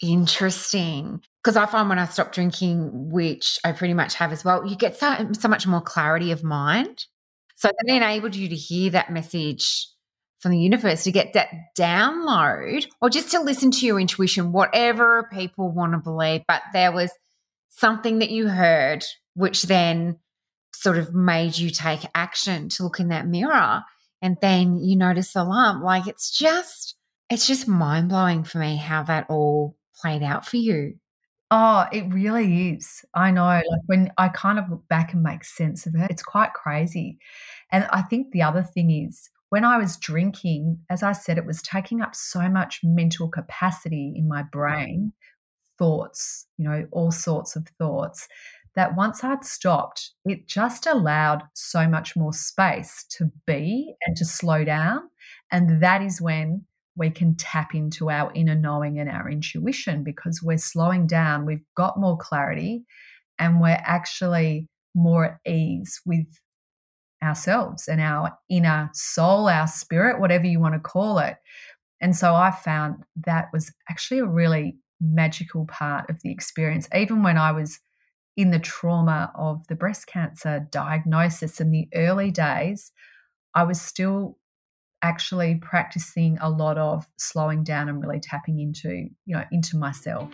Interesting. 0.02 1.20
Because 1.42 1.56
I 1.56 1.66
find 1.66 1.88
when 1.88 1.98
I 1.98 2.06
stop 2.06 2.32
drinking, 2.32 3.10
which 3.10 3.58
I 3.64 3.72
pretty 3.72 3.94
much 3.94 4.14
have 4.14 4.32
as 4.32 4.44
well, 4.44 4.66
you 4.66 4.76
get 4.76 4.96
so, 4.96 5.28
so 5.32 5.48
much 5.48 5.66
more 5.66 5.80
clarity 5.80 6.32
of 6.32 6.42
mind. 6.42 7.06
So 7.56 7.68
that 7.68 7.94
enabled 7.94 8.34
you 8.34 8.48
to 8.48 8.54
hear 8.54 8.90
that 8.90 9.12
message 9.12 9.88
from 10.38 10.52
the 10.52 10.58
universe, 10.58 11.04
to 11.04 11.12
get 11.12 11.34
that 11.34 11.48
download, 11.78 12.86
or 13.02 13.10
just 13.10 13.30
to 13.32 13.40
listen 13.40 13.70
to 13.70 13.86
your 13.86 14.00
intuition, 14.00 14.52
whatever 14.52 15.28
people 15.32 15.70
want 15.70 15.92
to 15.92 15.98
believe. 15.98 16.42
But 16.48 16.62
there 16.72 16.92
was 16.92 17.10
something 17.68 18.20
that 18.20 18.30
you 18.30 18.48
heard, 18.48 19.04
which 19.34 19.64
then 19.64 20.18
sort 20.74 20.96
of 20.96 21.14
made 21.14 21.58
you 21.58 21.68
take 21.68 22.00
action 22.14 22.70
to 22.70 22.84
look 22.84 23.00
in 23.00 23.08
that 23.08 23.26
mirror. 23.26 23.82
And 24.22 24.36
then 24.40 24.78
you 24.78 24.96
notice 24.96 25.34
the 25.34 25.44
lump. 25.44 25.84
Like 25.84 26.06
it's 26.06 26.30
just, 26.30 26.96
it's 27.28 27.46
just 27.46 27.68
mind 27.68 28.08
blowing 28.08 28.44
for 28.44 28.58
me 28.58 28.76
how 28.76 29.02
that 29.02 29.26
all 29.28 29.76
played 30.00 30.22
out 30.22 30.46
for 30.46 30.56
you? 30.56 30.94
Oh, 31.50 31.86
it 31.92 32.04
really 32.12 32.70
is. 32.70 33.04
I 33.14 33.32
know. 33.32 33.42
Like 33.42 33.82
when 33.86 34.12
I 34.16 34.28
kind 34.28 34.58
of 34.58 34.70
look 34.70 34.86
back 34.88 35.12
and 35.12 35.22
make 35.22 35.44
sense 35.44 35.84
of 35.84 35.94
it, 35.96 36.10
it's 36.10 36.22
quite 36.22 36.52
crazy. 36.54 37.18
And 37.72 37.88
I 37.90 38.02
think 38.02 38.30
the 38.30 38.42
other 38.42 38.62
thing 38.62 38.90
is 38.90 39.30
when 39.48 39.64
I 39.64 39.76
was 39.76 39.96
drinking, 39.96 40.78
as 40.88 41.02
I 41.02 41.10
said, 41.12 41.38
it 41.38 41.46
was 41.46 41.60
taking 41.60 42.00
up 42.00 42.14
so 42.14 42.48
much 42.48 42.80
mental 42.84 43.28
capacity 43.28 44.12
in 44.14 44.28
my 44.28 44.44
brain, 44.44 45.12
thoughts, 45.76 46.46
you 46.56 46.68
know, 46.68 46.86
all 46.92 47.10
sorts 47.10 47.56
of 47.56 47.66
thoughts, 47.78 48.28
that 48.76 48.94
once 48.94 49.24
I'd 49.24 49.44
stopped, 49.44 50.12
it 50.24 50.46
just 50.46 50.86
allowed 50.86 51.42
so 51.54 51.88
much 51.88 52.14
more 52.14 52.32
space 52.32 53.04
to 53.16 53.32
be 53.44 53.94
and 54.06 54.16
to 54.16 54.24
slow 54.24 54.64
down. 54.64 55.00
And 55.50 55.82
that 55.82 56.00
is 56.00 56.20
when 56.20 56.64
we 56.96 57.10
can 57.10 57.36
tap 57.36 57.74
into 57.74 58.10
our 58.10 58.32
inner 58.34 58.54
knowing 58.54 58.98
and 58.98 59.08
our 59.08 59.30
intuition 59.30 60.04
because 60.04 60.40
we're 60.42 60.58
slowing 60.58 61.06
down, 61.06 61.46
we've 61.46 61.64
got 61.76 61.98
more 61.98 62.16
clarity, 62.16 62.84
and 63.38 63.60
we're 63.60 63.80
actually 63.82 64.68
more 64.94 65.24
at 65.24 65.50
ease 65.50 66.00
with 66.04 66.26
ourselves 67.22 67.86
and 67.86 68.00
our 68.00 68.36
inner 68.48 68.90
soul, 68.92 69.48
our 69.48 69.66
spirit, 69.66 70.20
whatever 70.20 70.46
you 70.46 70.60
want 70.60 70.74
to 70.74 70.80
call 70.80 71.18
it. 71.18 71.36
And 72.00 72.16
so 72.16 72.34
I 72.34 72.50
found 72.50 73.04
that 73.24 73.48
was 73.52 73.72
actually 73.90 74.20
a 74.20 74.26
really 74.26 74.76
magical 75.00 75.66
part 75.66 76.08
of 76.10 76.20
the 76.22 76.30
experience. 76.30 76.88
Even 76.94 77.22
when 77.22 77.36
I 77.36 77.52
was 77.52 77.78
in 78.36 78.50
the 78.50 78.58
trauma 78.58 79.32
of 79.34 79.66
the 79.68 79.74
breast 79.74 80.06
cancer 80.06 80.66
diagnosis 80.70 81.60
in 81.60 81.70
the 81.70 81.88
early 81.94 82.30
days, 82.30 82.92
I 83.54 83.64
was 83.64 83.80
still 83.80 84.38
actually 85.02 85.56
practicing 85.56 86.38
a 86.40 86.50
lot 86.50 86.78
of 86.78 87.06
slowing 87.16 87.64
down 87.64 87.88
and 87.88 88.00
really 88.02 88.20
tapping 88.20 88.60
into, 88.60 89.08
you 89.26 89.36
know, 89.36 89.44
into 89.50 89.76
myself. 89.76 90.30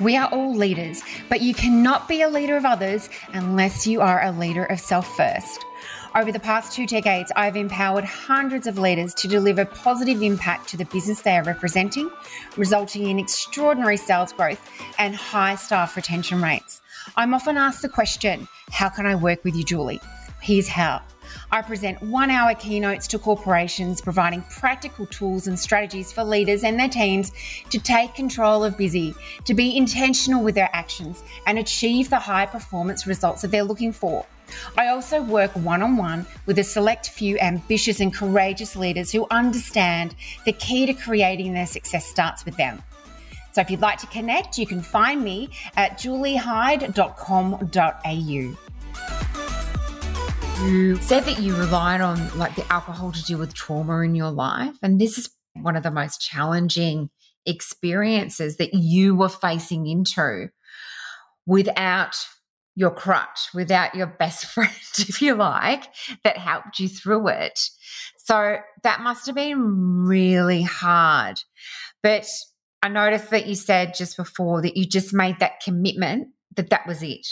We 0.00 0.16
are 0.16 0.28
all 0.28 0.54
leaders, 0.54 1.02
but 1.28 1.42
you 1.42 1.54
cannot 1.54 2.08
be 2.08 2.22
a 2.22 2.28
leader 2.28 2.56
of 2.56 2.64
others 2.64 3.08
unless 3.34 3.86
you 3.86 4.00
are 4.00 4.22
a 4.22 4.32
leader 4.32 4.64
of 4.64 4.80
self 4.80 5.06
first. 5.16 5.64
Over 6.14 6.32
the 6.32 6.40
past 6.40 6.72
two 6.72 6.86
decades, 6.86 7.32
I've 7.36 7.56
empowered 7.56 8.04
hundreds 8.04 8.66
of 8.66 8.78
leaders 8.78 9.14
to 9.14 9.28
deliver 9.28 9.64
positive 9.64 10.22
impact 10.22 10.68
to 10.70 10.76
the 10.76 10.84
business 10.86 11.22
they 11.22 11.36
are 11.36 11.44
representing, 11.44 12.10
resulting 12.56 13.08
in 13.08 13.18
extraordinary 13.18 13.96
sales 13.96 14.32
growth 14.32 14.60
and 14.98 15.14
high 15.14 15.54
staff 15.54 15.96
retention 15.96 16.42
rates. 16.42 16.82
I'm 17.16 17.32
often 17.32 17.56
asked 17.56 17.82
the 17.82 17.88
question, 17.88 18.46
How 18.70 18.88
can 18.88 19.06
I 19.06 19.14
work 19.14 19.44
with 19.44 19.54
you, 19.54 19.64
Julie? 19.64 20.00
Here's 20.42 20.66
how. 20.66 21.00
I 21.52 21.62
present 21.62 22.02
one 22.02 22.28
hour 22.28 22.56
keynotes 22.56 23.06
to 23.08 23.18
corporations, 23.18 24.00
providing 24.00 24.42
practical 24.50 25.06
tools 25.06 25.46
and 25.46 25.56
strategies 25.56 26.10
for 26.10 26.24
leaders 26.24 26.64
and 26.64 26.80
their 26.80 26.88
teams 26.88 27.30
to 27.70 27.78
take 27.78 28.16
control 28.16 28.64
of 28.64 28.76
busy, 28.76 29.14
to 29.44 29.54
be 29.54 29.76
intentional 29.76 30.42
with 30.42 30.56
their 30.56 30.68
actions, 30.72 31.22
and 31.46 31.60
achieve 31.60 32.10
the 32.10 32.18
high 32.18 32.46
performance 32.46 33.06
results 33.06 33.42
that 33.42 33.52
they're 33.52 33.62
looking 33.62 33.92
for. 33.92 34.26
I 34.76 34.88
also 34.88 35.22
work 35.22 35.52
one 35.52 35.80
on 35.80 35.96
one 35.96 36.26
with 36.46 36.58
a 36.58 36.64
select 36.64 37.10
few 37.10 37.38
ambitious 37.38 38.00
and 38.00 38.12
courageous 38.12 38.74
leaders 38.74 39.12
who 39.12 39.28
understand 39.30 40.16
the 40.44 40.52
key 40.52 40.86
to 40.86 40.92
creating 40.92 41.54
their 41.54 41.66
success 41.66 42.04
starts 42.04 42.44
with 42.44 42.56
them. 42.56 42.82
So 43.52 43.60
if 43.60 43.70
you'd 43.70 43.80
like 43.80 43.98
to 43.98 44.08
connect, 44.08 44.58
you 44.58 44.66
can 44.66 44.82
find 44.82 45.22
me 45.22 45.50
at 45.76 46.00
juliehyde.com.au. 46.00 48.71
You 50.62 50.94
said 50.96 51.24
that 51.24 51.40
you 51.40 51.56
relied 51.56 52.00
on 52.00 52.38
like 52.38 52.54
the 52.54 52.72
alcohol 52.72 53.10
to 53.10 53.24
deal 53.24 53.38
with 53.38 53.52
trauma 53.52 53.98
in 54.00 54.14
your 54.14 54.30
life. 54.30 54.76
And 54.80 55.00
this 55.00 55.18
is 55.18 55.28
one 55.54 55.74
of 55.74 55.82
the 55.82 55.90
most 55.90 56.20
challenging 56.20 57.10
experiences 57.44 58.58
that 58.58 58.72
you 58.72 59.16
were 59.16 59.28
facing 59.28 59.88
into 59.88 60.50
without 61.46 62.16
your 62.76 62.92
crutch, 62.92 63.48
without 63.52 63.96
your 63.96 64.06
best 64.06 64.46
friend, 64.54 64.70
if 64.98 65.20
you 65.20 65.34
like, 65.34 65.84
that 66.22 66.38
helped 66.38 66.78
you 66.78 66.88
through 66.88 67.28
it. 67.28 67.58
So 68.18 68.58
that 68.84 69.00
must 69.00 69.26
have 69.26 69.34
been 69.34 70.04
really 70.06 70.62
hard. 70.62 71.40
But 72.04 72.26
I 72.82 72.88
noticed 72.88 73.30
that 73.30 73.46
you 73.48 73.56
said 73.56 73.94
just 73.94 74.16
before 74.16 74.62
that 74.62 74.76
you 74.76 74.86
just 74.86 75.12
made 75.12 75.40
that 75.40 75.60
commitment 75.60 76.28
that 76.56 76.70
that 76.70 76.86
was 76.86 77.02
it. 77.02 77.26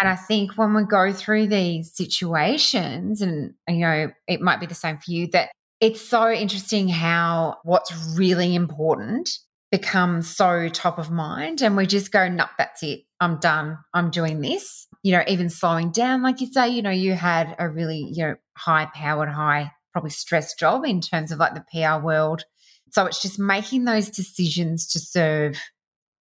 And 0.00 0.08
I 0.08 0.16
think 0.16 0.52
when 0.56 0.74
we 0.74 0.84
go 0.84 1.12
through 1.12 1.48
these 1.48 1.92
situations, 1.92 3.20
and 3.20 3.54
you 3.68 3.78
know, 3.78 4.12
it 4.26 4.40
might 4.40 4.60
be 4.60 4.66
the 4.66 4.74
same 4.74 4.98
for 4.98 5.10
you, 5.10 5.28
that 5.32 5.50
it's 5.80 6.00
so 6.00 6.30
interesting 6.30 6.88
how 6.88 7.58
what's 7.64 7.92
really 8.16 8.54
important 8.54 9.30
becomes 9.70 10.34
so 10.34 10.68
top 10.68 10.98
of 10.98 11.10
mind 11.10 11.62
and 11.62 11.76
we 11.76 11.86
just 11.86 12.10
go, 12.10 12.28
nope, 12.28 12.48
that's 12.56 12.82
it. 12.82 13.00
I'm 13.20 13.38
done. 13.38 13.78
I'm 13.92 14.10
doing 14.10 14.40
this. 14.40 14.86
You 15.02 15.12
know, 15.12 15.22
even 15.26 15.50
slowing 15.50 15.90
down, 15.90 16.22
like 16.22 16.40
you 16.40 16.46
say, 16.46 16.68
you 16.68 16.82
know, 16.82 16.90
you 16.90 17.12
had 17.12 17.54
a 17.58 17.68
really, 17.68 18.08
you 18.12 18.24
know, 18.24 18.34
high 18.56 18.88
powered, 18.94 19.28
high, 19.28 19.70
probably 19.92 20.10
stress 20.10 20.54
job 20.54 20.84
in 20.84 21.00
terms 21.00 21.32
of 21.32 21.38
like 21.38 21.54
the 21.54 21.64
PR 21.72 22.04
world. 22.04 22.44
So 22.92 23.04
it's 23.06 23.20
just 23.20 23.38
making 23.38 23.84
those 23.84 24.08
decisions 24.08 24.86
to 24.88 24.98
serve 24.98 25.58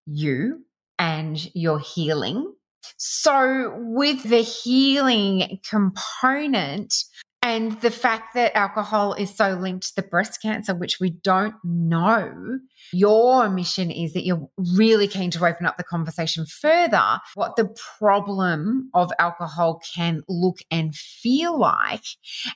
you 0.05 0.65
and 0.99 1.39
your 1.55 1.79
healing. 1.79 2.53
So, 2.97 3.73
with 3.77 4.23
the 4.23 4.41
healing 4.41 5.59
component, 5.69 6.93
and 7.47 7.79
the 7.79 7.91
fact 7.91 8.33
that 8.33 8.57
alcohol 8.57 9.13
is 9.13 9.33
so 9.33 9.53
linked 9.53 9.87
to 9.87 9.95
the 9.95 10.07
breast 10.07 10.41
cancer, 10.41 10.75
which 10.75 10.99
we 10.99 11.11
don't 11.11 11.55
know, 11.63 12.59
your 12.91 13.47
mission 13.47 13.89
is 13.89 14.11
that 14.13 14.25
you're 14.25 14.49
really 14.57 15.07
keen 15.07 15.31
to 15.31 15.45
open 15.45 15.65
up 15.65 15.77
the 15.77 15.83
conversation 15.85 16.45
further 16.45 17.19
what 17.35 17.55
the 17.55 17.73
problem 17.99 18.89
of 18.93 19.13
alcohol 19.17 19.79
can 19.95 20.23
look 20.27 20.57
and 20.71 20.93
feel 20.93 21.57
like, 21.57 22.03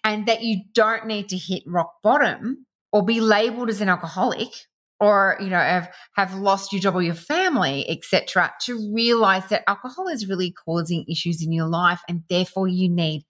and 0.04 0.26
that 0.26 0.44
you 0.44 0.62
don't 0.74 1.06
need 1.06 1.30
to 1.30 1.38
hit 1.38 1.64
rock 1.66 1.94
bottom 2.04 2.66
or 2.92 3.06
be 3.06 3.22
labeled 3.22 3.70
as 3.70 3.80
an 3.80 3.88
alcoholic 3.88 4.50
or 5.02 5.36
you 5.42 5.50
know 5.50 5.58
have 5.58 5.92
have 6.16 6.34
lost 6.36 6.72
your 6.72 6.80
job 6.80 6.96
or 6.96 7.02
your 7.02 7.14
family 7.14 7.90
etc 7.90 8.54
to 8.62 8.92
realize 8.94 9.46
that 9.50 9.64
alcohol 9.68 10.08
is 10.08 10.30
really 10.30 10.52
causing 10.52 11.04
issues 11.10 11.44
in 11.44 11.52
your 11.52 11.68
life 11.68 12.00
and 12.08 12.24
therefore 12.30 12.68
you 12.68 12.88
need 12.88 13.24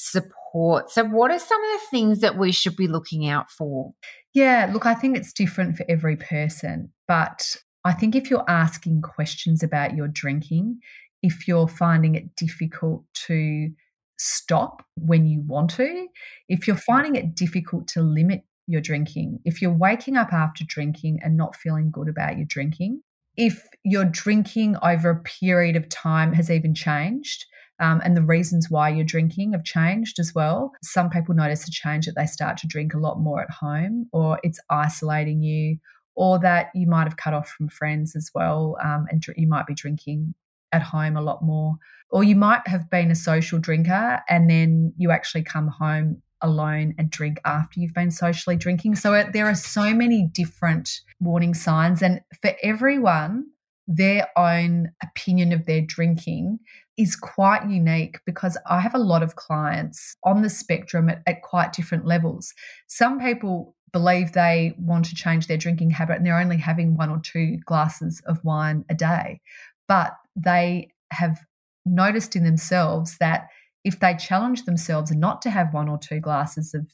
support. 0.00 0.90
So, 0.90 1.04
what 1.04 1.30
are 1.30 1.38
some 1.38 1.62
of 1.62 1.80
the 1.80 1.86
things 1.90 2.20
that 2.20 2.38
we 2.38 2.52
should 2.52 2.76
be 2.76 2.88
looking 2.88 3.28
out 3.28 3.50
for? 3.50 3.92
Yeah, 4.32 4.70
look, 4.72 4.86
I 4.86 4.94
think 4.94 5.16
it's 5.16 5.32
different 5.32 5.76
for 5.76 5.84
every 5.88 6.16
person, 6.16 6.92
but 7.06 7.56
I 7.84 7.92
think 7.92 8.14
if 8.14 8.30
you're 8.30 8.48
asking 8.48 9.02
questions 9.02 9.62
about 9.62 9.94
your 9.94 10.08
drinking, 10.08 10.80
if 11.22 11.46
you're 11.46 11.68
finding 11.68 12.14
it 12.14 12.34
difficult 12.36 13.04
to 13.26 13.70
stop 14.18 14.84
when 14.96 15.26
you 15.26 15.42
want 15.46 15.70
to, 15.70 16.06
if 16.48 16.66
you're 16.66 16.76
mm-hmm. 16.76 16.92
finding 16.92 17.16
it 17.16 17.34
difficult 17.34 17.88
to 17.88 18.02
limit 18.02 18.42
your 18.70 18.80
drinking, 18.80 19.40
if 19.44 19.60
you're 19.60 19.72
waking 19.72 20.16
up 20.16 20.32
after 20.32 20.64
drinking 20.64 21.20
and 21.22 21.36
not 21.36 21.56
feeling 21.56 21.90
good 21.90 22.08
about 22.08 22.36
your 22.36 22.46
drinking, 22.46 23.02
if 23.36 23.66
your 23.84 24.04
drinking 24.04 24.76
over 24.82 25.10
a 25.10 25.22
period 25.22 25.76
of 25.76 25.88
time 25.88 26.32
has 26.34 26.50
even 26.50 26.74
changed, 26.74 27.46
um, 27.80 28.00
and 28.04 28.14
the 28.16 28.22
reasons 28.22 28.68
why 28.70 28.90
you're 28.90 29.04
drinking 29.04 29.52
have 29.52 29.64
changed 29.64 30.18
as 30.18 30.34
well. 30.34 30.72
Some 30.82 31.08
people 31.08 31.34
notice 31.34 31.66
a 31.66 31.70
change 31.70 32.04
that 32.06 32.14
they 32.14 32.26
start 32.26 32.58
to 32.58 32.66
drink 32.66 32.92
a 32.92 32.98
lot 32.98 33.18
more 33.18 33.40
at 33.40 33.50
home, 33.50 34.06
or 34.12 34.38
it's 34.42 34.60
isolating 34.68 35.42
you, 35.42 35.78
or 36.14 36.38
that 36.40 36.66
you 36.74 36.86
might 36.86 37.04
have 37.04 37.16
cut 37.16 37.32
off 37.32 37.48
from 37.48 37.68
friends 37.68 38.14
as 38.14 38.30
well, 38.34 38.76
um, 38.84 39.06
and 39.10 39.24
you 39.36 39.46
might 39.46 39.66
be 39.66 39.74
drinking 39.74 40.34
at 40.72 40.82
home 40.82 41.16
a 41.16 41.22
lot 41.22 41.42
more. 41.42 41.76
Or 42.10 42.24
you 42.24 42.36
might 42.36 42.66
have 42.66 42.90
been 42.90 43.10
a 43.10 43.16
social 43.16 43.58
drinker 43.58 44.20
and 44.28 44.50
then 44.50 44.92
you 44.96 45.10
actually 45.10 45.44
come 45.44 45.68
home 45.68 46.20
alone 46.42 46.94
and 46.98 47.10
drink 47.10 47.38
after 47.44 47.80
you've 47.80 47.94
been 47.94 48.10
socially 48.10 48.56
drinking. 48.56 48.96
So 48.96 49.14
it, 49.14 49.32
there 49.32 49.46
are 49.46 49.54
so 49.54 49.94
many 49.94 50.28
different 50.32 51.00
warning 51.20 51.54
signs. 51.54 52.02
And 52.02 52.20
for 52.40 52.52
everyone, 52.62 53.46
their 53.86 54.28
own 54.36 54.92
opinion 55.02 55.52
of 55.52 55.66
their 55.66 55.80
drinking 55.80 56.58
is 56.96 57.16
quite 57.16 57.68
unique 57.68 58.18
because 58.26 58.56
I 58.68 58.80
have 58.80 58.94
a 58.94 58.98
lot 58.98 59.22
of 59.22 59.36
clients 59.36 60.16
on 60.22 60.42
the 60.42 60.50
spectrum 60.50 61.08
at, 61.08 61.22
at, 61.26 61.42
quite 61.42 61.72
different 61.72 62.06
levels. 62.06 62.52
Some 62.86 63.18
people 63.18 63.74
believe 63.92 64.32
they 64.32 64.74
want 64.78 65.06
to 65.06 65.14
change 65.14 65.46
their 65.46 65.56
drinking 65.56 65.90
habit 65.90 66.16
and 66.16 66.26
they're 66.26 66.38
only 66.38 66.58
having 66.58 66.96
one 66.96 67.10
or 67.10 67.20
two 67.20 67.58
glasses 67.64 68.22
of 68.26 68.38
wine 68.44 68.84
a 68.88 68.94
day, 68.94 69.40
but 69.88 70.12
they 70.36 70.92
have 71.10 71.40
noticed 71.84 72.36
in 72.36 72.44
themselves 72.44 73.16
that 73.18 73.48
if 73.84 74.00
they 74.00 74.14
challenge 74.14 74.64
themselves 74.64 75.10
not 75.10 75.42
to 75.42 75.50
have 75.50 75.72
one 75.72 75.88
or 75.88 75.98
two 75.98 76.20
glasses 76.20 76.74
of 76.74 76.86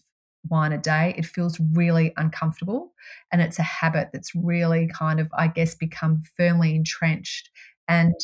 wine 0.49 0.73
a 0.73 0.79
day, 0.79 1.15
it 1.17 1.27
feels 1.27 1.59
really 1.73 2.13
uncomfortable. 2.17 2.93
And 3.33 3.43
it's 3.43 3.59
a 3.59 3.65
habit 3.65 4.11
that's 4.13 4.35
really 4.35 4.89
kind 4.89 5.21
of, 5.21 5.29
I 5.37 5.49
guess, 5.49 5.75
become 5.75 6.23
firmly 6.37 6.77
entrenched. 6.77 7.51
And 7.89 8.15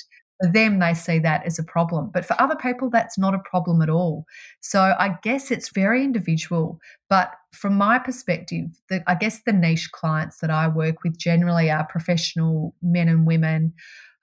for 0.40 0.50
them, 0.50 0.78
they 0.78 0.94
see 0.94 1.18
that 1.20 1.44
as 1.46 1.58
a 1.58 1.64
problem. 1.64 2.10
But 2.12 2.24
for 2.24 2.40
other 2.40 2.56
people, 2.56 2.90
that's 2.90 3.18
not 3.18 3.34
a 3.34 3.38
problem 3.40 3.82
at 3.82 3.90
all. 3.90 4.24
So 4.60 4.94
I 4.98 5.16
guess 5.22 5.50
it's 5.50 5.70
very 5.70 6.04
individual. 6.04 6.80
But 7.08 7.32
from 7.52 7.74
my 7.74 7.98
perspective, 7.98 8.66
the, 8.88 9.02
I 9.06 9.14
guess 9.14 9.42
the 9.44 9.52
niche 9.52 9.90
clients 9.92 10.38
that 10.38 10.50
I 10.50 10.68
work 10.68 11.02
with 11.04 11.18
generally 11.18 11.70
are 11.70 11.86
professional 11.86 12.74
men 12.82 13.08
and 13.08 13.26
women 13.26 13.72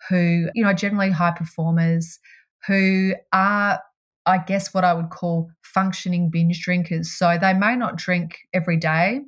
who, 0.09 0.49
you 0.53 0.63
know, 0.63 0.73
generally 0.73 1.11
high 1.11 1.31
performers 1.31 2.19
who 2.67 3.13
are 3.31 3.79
I 4.29 4.37
guess, 4.37 4.73
what 4.73 4.83
I 4.83 4.93
would 4.93 5.09
call 5.09 5.49
functioning 5.63 6.29
binge 6.29 6.61
drinkers. 6.61 7.11
So 7.11 7.37
they 7.41 7.53
may 7.53 7.75
not 7.75 7.95
drink 7.95 8.37
every 8.53 8.77
day, 8.77 9.21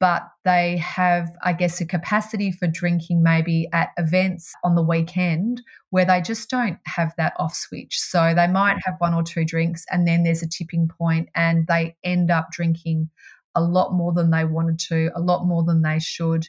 but 0.00 0.22
they 0.44 0.78
have, 0.78 1.28
I 1.42 1.52
guess, 1.52 1.80
a 1.80 1.86
capacity 1.86 2.52
for 2.52 2.66
drinking 2.66 3.22
maybe 3.22 3.68
at 3.72 3.90
events 3.98 4.52
on 4.64 4.74
the 4.74 4.82
weekend 4.82 5.60
where 5.90 6.04
they 6.04 6.22
just 6.22 6.48
don't 6.48 6.78
have 6.86 7.12
that 7.18 7.34
off 7.38 7.54
switch. 7.54 7.98
So 7.98 8.32
they 8.34 8.46
might 8.46 8.76
mm. 8.76 8.80
have 8.84 8.94
one 8.98 9.12
or 9.12 9.22
two 9.22 9.44
drinks 9.44 9.84
and 9.90 10.06
then 10.06 10.22
there's 10.22 10.42
a 10.42 10.48
tipping 10.48 10.88
point 10.88 11.28
and 11.34 11.66
they 11.66 11.96
end 12.02 12.30
up 12.30 12.50
drinking 12.50 13.10
a 13.54 13.60
lot 13.60 13.92
more 13.92 14.12
than 14.12 14.30
they 14.30 14.44
wanted 14.44 14.78
to, 14.78 15.10
a 15.14 15.20
lot 15.20 15.46
more 15.46 15.64
than 15.64 15.82
they 15.82 15.98
should. 15.98 16.46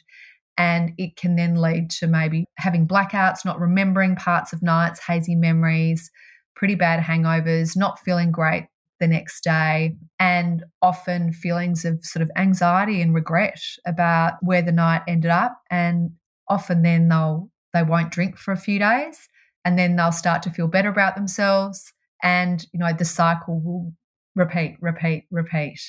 And 0.56 0.92
it 0.96 1.16
can 1.16 1.36
then 1.36 1.56
lead 1.56 1.90
to 1.90 2.06
maybe 2.06 2.46
having 2.56 2.86
blackouts, 2.86 3.44
not 3.44 3.60
remembering 3.60 4.14
parts 4.14 4.52
of 4.52 4.62
nights, 4.62 5.00
hazy 5.04 5.34
memories, 5.34 6.10
pretty 6.54 6.74
bad 6.74 7.02
hangovers, 7.02 7.76
not 7.76 7.98
feeling 8.00 8.30
great 8.30 8.66
the 8.98 9.06
next 9.06 9.42
day, 9.42 9.96
and 10.18 10.64
often 10.82 11.32
feelings 11.32 11.84
of 11.84 12.04
sort 12.04 12.22
of 12.22 12.30
anxiety 12.36 13.00
and 13.00 13.14
regret 13.14 13.60
about 13.86 14.34
where 14.42 14.62
the 14.62 14.72
night 14.72 15.02
ended 15.08 15.30
up. 15.30 15.60
And 15.70 16.10
often 16.48 16.82
then 16.82 17.08
they'll 17.08 17.50
they 17.72 17.82
won't 17.82 18.10
drink 18.10 18.36
for 18.36 18.52
a 18.52 18.56
few 18.56 18.78
days 18.78 19.28
and 19.64 19.78
then 19.78 19.96
they'll 19.96 20.12
start 20.12 20.42
to 20.42 20.50
feel 20.50 20.68
better 20.68 20.88
about 20.88 21.14
themselves. 21.14 21.92
And 22.22 22.64
you 22.72 22.78
know, 22.78 22.92
the 22.92 23.04
cycle 23.04 23.60
will 23.60 23.92
repeat, 24.34 24.76
repeat, 24.80 25.24
repeat. 25.30 25.80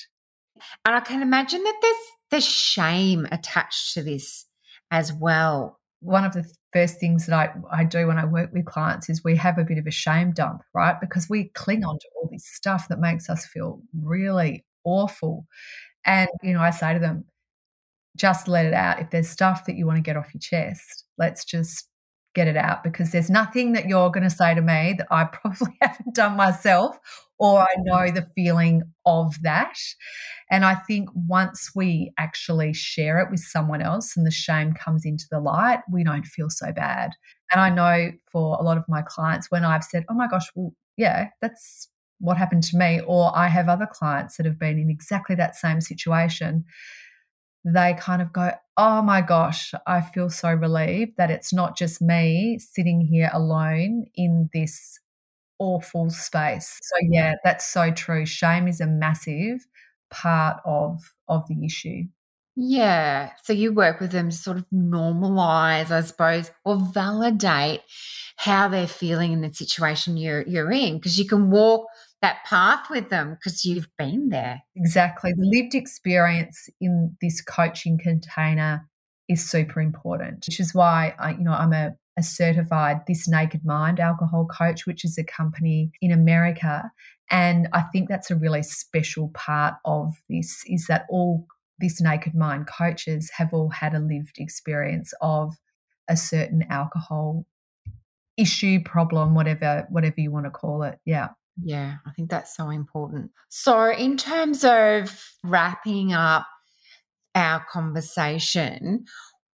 And 0.85 0.95
I 0.95 0.99
can 0.99 1.21
imagine 1.21 1.63
that 1.63 1.79
there's 1.81 1.95
there's 2.29 2.45
shame 2.45 3.27
attached 3.31 3.93
to 3.93 4.03
this 4.03 4.45
as 4.89 5.11
well. 5.11 5.79
One 5.99 6.23
of 6.23 6.33
the 6.33 6.49
first 6.73 6.99
things 6.99 7.25
that 7.25 7.35
I, 7.35 7.81
I 7.81 7.83
do 7.83 8.07
when 8.07 8.17
I 8.17 8.25
work 8.25 8.51
with 8.53 8.65
clients 8.65 9.09
is 9.09 9.23
we 9.23 9.35
have 9.37 9.57
a 9.57 9.63
bit 9.63 9.77
of 9.77 9.87
a 9.87 9.91
shame 9.91 10.31
dump, 10.31 10.63
right? 10.73 10.99
Because 10.99 11.29
we 11.29 11.45
cling 11.49 11.83
on 11.83 11.99
to 11.99 12.07
all 12.15 12.29
this 12.31 12.45
stuff 12.45 12.87
that 12.89 12.99
makes 12.99 13.29
us 13.29 13.45
feel 13.45 13.81
really 14.01 14.65
awful. 14.83 15.45
And, 16.05 16.29
you 16.41 16.53
know, 16.53 16.61
I 16.61 16.71
say 16.71 16.93
to 16.93 16.99
them, 16.99 17.25
just 18.15 18.47
let 18.47 18.65
it 18.65 18.73
out. 18.73 18.99
If 18.99 19.09
there's 19.09 19.29
stuff 19.29 19.65
that 19.65 19.75
you 19.75 19.85
want 19.85 19.97
to 19.97 20.01
get 20.01 20.17
off 20.17 20.33
your 20.33 20.41
chest, 20.41 21.05
let's 21.17 21.45
just 21.45 21.87
get 22.33 22.47
it 22.47 22.57
out 22.57 22.83
because 22.83 23.11
there's 23.11 23.29
nothing 23.29 23.73
that 23.73 23.87
you're 23.87 24.09
going 24.09 24.23
to 24.23 24.29
say 24.29 24.53
to 24.55 24.61
me 24.61 24.95
that 24.97 25.07
I 25.11 25.23
probably 25.31 25.77
haven't 25.81 26.15
done 26.15 26.35
myself 26.35 26.97
or 27.39 27.61
I 27.61 27.73
know 27.79 28.11
the 28.11 28.27
feeling 28.35 28.83
of 29.05 29.41
that. 29.41 29.75
And 30.51 30.63
I 30.63 30.75
think 30.75 31.09
once 31.15 31.71
we 31.73 32.11
actually 32.19 32.73
share 32.73 33.19
it 33.19 33.31
with 33.31 33.39
someone 33.39 33.81
else 33.81 34.15
and 34.15 34.25
the 34.25 34.31
shame 34.31 34.73
comes 34.73 35.05
into 35.05 35.25
the 35.31 35.39
light, 35.39 35.79
we 35.91 36.03
don't 36.03 36.25
feel 36.25 36.49
so 36.49 36.71
bad. 36.71 37.13
And 37.51 37.59
I 37.59 37.69
know 37.69 38.11
for 38.31 38.57
a 38.59 38.63
lot 38.63 38.77
of 38.77 38.83
my 38.87 39.01
clients, 39.01 39.49
when 39.49 39.65
I've 39.65 39.83
said, 39.83 40.05
oh 40.09 40.13
my 40.13 40.27
gosh, 40.27 40.47
well, 40.55 40.73
yeah, 40.97 41.29
that's 41.41 41.89
what 42.19 42.37
happened 42.37 42.63
to 42.63 42.77
me, 42.77 43.01
or 43.07 43.35
I 43.35 43.47
have 43.47 43.67
other 43.67 43.87
clients 43.91 44.37
that 44.37 44.45
have 44.45 44.59
been 44.59 44.77
in 44.77 44.91
exactly 44.91 45.35
that 45.37 45.55
same 45.55 45.81
situation 45.81 46.65
they 47.63 47.95
kind 47.99 48.21
of 48.21 48.33
go, 48.33 48.51
Oh 48.77 49.01
my 49.01 49.21
gosh, 49.21 49.73
I 49.85 50.01
feel 50.01 50.29
so 50.29 50.51
relieved 50.51 51.13
that 51.17 51.29
it's 51.29 51.53
not 51.53 51.77
just 51.77 52.01
me 52.01 52.57
sitting 52.59 53.01
here 53.01 53.29
alone 53.33 54.05
in 54.15 54.49
this 54.53 54.99
awful 55.59 56.09
space. 56.09 56.79
So, 56.81 57.07
yeah, 57.09 57.35
that's 57.43 57.65
so 57.71 57.91
true. 57.91 58.25
Shame 58.25 58.67
is 58.67 58.81
a 58.81 58.87
massive 58.87 59.67
part 60.09 60.61
of 60.65 61.13
of 61.27 61.47
the 61.47 61.65
issue. 61.65 62.03
Yeah. 62.55 63.31
So 63.43 63.53
you 63.53 63.73
work 63.73 63.99
with 64.01 64.11
them 64.11 64.29
to 64.29 64.35
sort 64.35 64.57
of 64.57 64.65
normalize, 64.73 65.89
I 65.89 66.01
suppose, 66.01 66.51
or 66.65 66.77
validate 66.93 67.81
how 68.35 68.67
they're 68.67 68.87
feeling 68.87 69.31
in 69.31 69.41
the 69.41 69.53
situation 69.53 70.17
you're 70.17 70.41
you're 70.43 70.71
in. 70.71 70.97
Because 70.97 71.17
you 71.17 71.27
can 71.27 71.49
walk 71.49 71.87
that 72.21 72.43
path 72.45 72.89
with 72.89 73.09
them 73.09 73.35
because 73.35 73.65
you've 73.65 73.89
been 73.97 74.29
there. 74.29 74.61
Exactly. 74.75 75.33
The 75.33 75.45
lived 75.45 75.75
experience 75.75 76.69
in 76.79 77.15
this 77.21 77.41
coaching 77.41 77.97
container 77.97 78.87
is 79.27 79.49
super 79.49 79.81
important, 79.81 80.45
which 80.47 80.59
is 80.59 80.73
why 80.75 81.15
I, 81.19 81.31
you 81.31 81.43
know, 81.43 81.53
I'm 81.53 81.73
a, 81.73 81.93
a 82.17 82.23
certified 82.23 83.01
This 83.07 83.27
Naked 83.27 83.65
Mind 83.65 83.99
alcohol 83.99 84.45
coach, 84.45 84.85
which 84.85 85.03
is 85.03 85.17
a 85.17 85.23
company 85.23 85.91
in 86.01 86.11
America. 86.11 86.91
And 87.31 87.67
I 87.73 87.83
think 87.93 88.09
that's 88.09 88.29
a 88.29 88.35
really 88.35 88.61
special 88.61 89.29
part 89.33 89.75
of 89.85 90.13
this 90.29 90.63
is 90.67 90.85
that 90.87 91.05
all 91.09 91.47
this 91.79 91.99
naked 91.99 92.35
mind 92.35 92.67
coaches 92.67 93.31
have 93.35 93.53
all 93.53 93.69
had 93.69 93.93
a 93.93 93.99
lived 93.99 94.35
experience 94.37 95.13
of 95.21 95.55
a 96.07 96.15
certain 96.15 96.63
alcohol 96.69 97.45
issue 98.37 98.79
problem 98.83 99.35
whatever 99.35 99.85
whatever 99.89 100.15
you 100.17 100.31
want 100.31 100.45
to 100.45 100.51
call 100.51 100.83
it 100.83 100.97
yeah 101.05 101.29
yeah, 101.61 101.95
I 102.05 102.11
think 102.11 102.29
that's 102.29 102.55
so 102.55 102.69
important. 102.69 103.31
So, 103.49 103.91
in 103.91 104.17
terms 104.17 104.63
of 104.63 105.23
wrapping 105.43 106.13
up 106.13 106.47
our 107.35 107.65
conversation, 107.71 109.05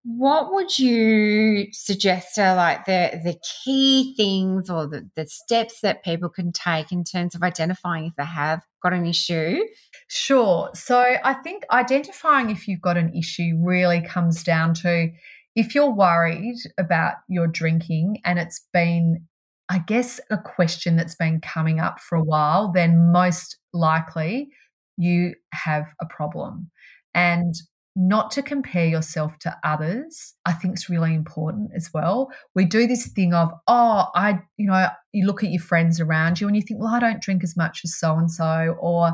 what 0.04 0.54
would 0.54 0.78
you 0.78 1.68
suggest 1.72 2.38
are 2.38 2.56
like 2.56 2.86
the 2.86 3.20
the 3.24 3.36
key 3.64 4.14
things 4.16 4.70
or 4.70 4.88
the, 4.88 5.10
the 5.16 5.26
steps 5.26 5.82
that 5.82 6.04
people 6.04 6.30
can 6.30 6.52
take 6.52 6.92
in 6.92 7.04
terms 7.04 7.34
of 7.34 7.42
identifying 7.42 8.06
if 8.06 8.16
they 8.16 8.26
have 8.26 8.62
got 8.84 8.94
an 8.94 9.06
issue? 9.06 9.64
Sure. 10.08 10.70
So 10.76 11.00
I 11.24 11.34
think 11.34 11.64
identifying 11.72 12.52
if 12.52 12.68
you've 12.68 12.82
got 12.82 12.98
an 12.98 13.16
issue 13.16 13.58
really 13.60 14.02
comes 14.02 14.44
down 14.44 14.76
to 14.76 15.10
if 15.56 15.74
you're 15.74 15.92
worried 15.92 16.58
about 16.78 17.16
your 17.28 17.48
drinking 17.48 18.22
and 18.26 18.38
it's 18.38 18.68
been 18.74 19.26
I 19.70 19.80
guess, 19.80 20.20
a 20.30 20.38
question 20.38 20.96
that's 20.96 21.16
been 21.16 21.42
coming 21.42 21.80
up 21.80 22.00
for 22.00 22.18
a 22.18 22.24
while, 22.24 22.72
then 22.72 23.12
most 23.12 23.58
likely 23.74 24.50
you 24.98 25.36
have 25.54 25.94
a 26.02 26.06
problem. 26.06 26.70
And 27.14 27.56
not 27.96 28.30
to 28.32 28.44
compare 28.44 28.86
yourself 28.86 29.40
to 29.40 29.58
others, 29.64 30.34
I 30.46 30.52
think 30.52 30.74
it's 30.74 30.90
really 30.90 31.14
important 31.14 31.72
as 31.76 31.90
well. 31.94 32.30
We 32.54 32.66
do 32.66 32.88
this 32.88 33.08
thing 33.08 33.34
of, 33.34 33.52
oh, 33.68 34.08
I, 34.14 34.40
you 34.58 34.68
know, 34.68 34.88
you 35.14 35.26
look 35.26 35.44
at 35.44 35.52
your 35.52 35.62
friends 35.62 36.02
around 36.02 36.42
you 36.42 36.48
and 36.48 36.56
you 36.56 36.62
think, 36.62 36.80
well, 36.82 36.94
I 36.94 37.00
don't 37.00 37.22
drink 37.22 37.44
as 37.44 37.56
much 37.56 37.82
as 37.86 37.98
so 37.98 38.18
and 38.18 38.30
so, 38.30 38.76
or 38.80 39.14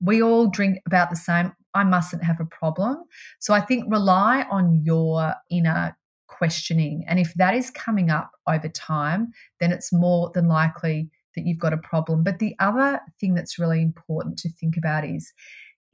we 0.00 0.22
all 0.22 0.48
drink 0.48 0.78
about 0.86 1.10
the 1.10 1.16
same. 1.16 1.52
I 1.74 1.84
mustn't 1.84 2.24
have 2.24 2.40
a 2.40 2.46
problem. 2.46 3.04
So 3.40 3.52
I 3.52 3.60
think 3.60 3.84
rely 3.92 4.46
on 4.50 4.82
your 4.84 5.34
inner 5.50 5.96
questioning. 6.44 7.02
And 7.08 7.18
if 7.18 7.32
that 7.36 7.54
is 7.54 7.70
coming 7.70 8.10
up 8.10 8.32
over 8.46 8.68
time, 8.68 9.32
then 9.60 9.72
it's 9.72 9.94
more 9.94 10.30
than 10.34 10.46
likely 10.46 11.08
that 11.34 11.46
you've 11.46 11.58
got 11.58 11.72
a 11.72 11.78
problem. 11.78 12.22
But 12.22 12.38
the 12.38 12.54
other 12.58 13.00
thing 13.18 13.32
that's 13.32 13.58
really 13.58 13.80
important 13.80 14.36
to 14.40 14.50
think 14.50 14.76
about 14.76 15.06
is 15.06 15.32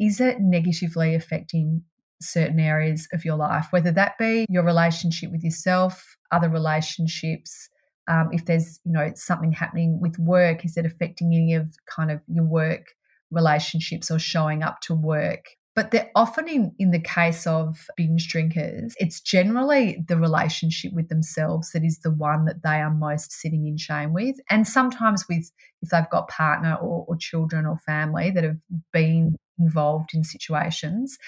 is 0.01 0.21
it 0.21 0.41
negatively 0.41 1.15
affecting 1.15 1.83
certain 2.21 2.59
areas 2.59 3.07
of 3.13 3.25
your 3.25 3.37
life, 3.37 3.67
whether 3.71 3.93
that 3.93 4.19
be 4.19 4.45
your 4.49 4.65
relationship 4.65 5.31
with 5.31 5.45
yourself, 5.45 6.17
other 6.33 6.49
relationships, 6.49 7.69
um, 8.09 8.31
if 8.33 8.45
there's 8.47 8.81
you 8.85 8.93
know 8.93 9.13
something 9.15 9.53
happening 9.53 10.01
with 10.01 10.19
work, 10.19 10.65
is 10.65 10.77
it 10.77 10.85
affecting 10.85 11.33
any 11.33 11.55
of 11.55 11.77
kind 11.87 12.11
of 12.11 12.21
your 12.27 12.45
work 12.45 12.87
relationships 13.31 14.11
or 14.11 14.19
showing 14.19 14.65
up 14.65 14.81
to 14.81 14.95
work? 14.95 15.45
But 15.77 15.93
they're 15.93 16.11
often 16.17 16.49
in, 16.49 16.75
in 16.79 16.91
the 16.91 17.01
case 17.01 17.47
of 17.47 17.87
binge 17.97 18.29
drinkers, 18.29 18.95
it's 18.99 19.21
generally 19.21 20.05
the 20.09 20.17
relationship 20.17 20.93
with 20.93 21.09
themselves 21.09 21.71
that 21.73 21.85
is 21.85 22.01
the 22.01 22.11
one 22.11 22.45
that 22.47 22.63
they 22.63 22.81
are 22.81 22.93
most 22.93 23.33
sitting 23.33 23.67
in 23.67 23.77
shame 23.77 24.13
with. 24.13 24.37
And 24.51 24.67
sometimes 24.67 25.27
with 25.29 25.51
if 25.81 25.91
they've 25.91 26.11
got 26.11 26.29
partner 26.29 26.75
or, 26.75 27.05
or 27.09 27.17
children 27.17 27.67
or 27.67 27.79
family 27.79 28.31
that 28.33 28.45
have 28.45 28.59
been 28.93 29.37
involved 29.59 30.11
in 30.13 30.25
situations. 30.25 31.19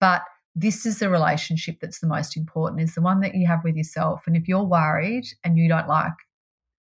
But 0.00 0.22
this 0.54 0.84
is 0.84 0.98
the 0.98 1.08
relationship 1.08 1.78
that's 1.80 2.00
the 2.00 2.06
most 2.06 2.36
important, 2.36 2.82
is 2.82 2.94
the 2.94 3.00
one 3.02 3.20
that 3.20 3.34
you 3.34 3.46
have 3.46 3.64
with 3.64 3.76
yourself. 3.76 4.24
And 4.26 4.36
if 4.36 4.48
you're 4.48 4.64
worried 4.64 5.24
and 5.44 5.56
you 5.56 5.68
don't 5.68 5.88
like 5.88 6.12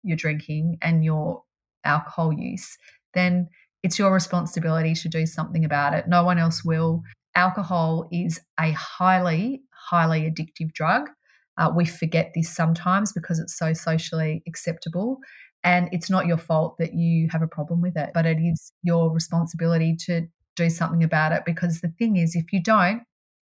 your 0.02 0.16
drinking 0.16 0.78
and 0.82 1.04
your 1.04 1.42
alcohol 1.84 2.32
use, 2.32 2.76
then 3.14 3.48
it's 3.86 4.00
your 4.00 4.12
responsibility 4.12 4.94
to 4.94 5.08
do 5.08 5.24
something 5.24 5.64
about 5.64 5.94
it. 5.94 6.08
No 6.08 6.24
one 6.24 6.38
else 6.38 6.64
will. 6.64 7.04
Alcohol 7.36 8.08
is 8.10 8.40
a 8.58 8.72
highly, 8.72 9.62
highly 9.70 10.22
addictive 10.22 10.72
drug. 10.72 11.08
Uh, 11.56 11.70
we 11.72 11.84
forget 11.84 12.32
this 12.34 12.52
sometimes 12.52 13.12
because 13.12 13.38
it's 13.38 13.56
so 13.56 13.72
socially 13.72 14.42
acceptable. 14.44 15.18
And 15.62 15.88
it's 15.92 16.10
not 16.10 16.26
your 16.26 16.36
fault 16.36 16.78
that 16.80 16.94
you 16.94 17.28
have 17.30 17.42
a 17.42 17.46
problem 17.46 17.80
with 17.80 17.96
it, 17.96 18.10
but 18.12 18.26
it 18.26 18.38
is 18.38 18.72
your 18.82 19.12
responsibility 19.12 19.94
to 20.06 20.26
do 20.56 20.68
something 20.68 21.04
about 21.04 21.30
it. 21.30 21.44
Because 21.46 21.80
the 21.80 21.92
thing 21.96 22.16
is, 22.16 22.34
if 22.34 22.52
you 22.52 22.60
don't, 22.60 23.02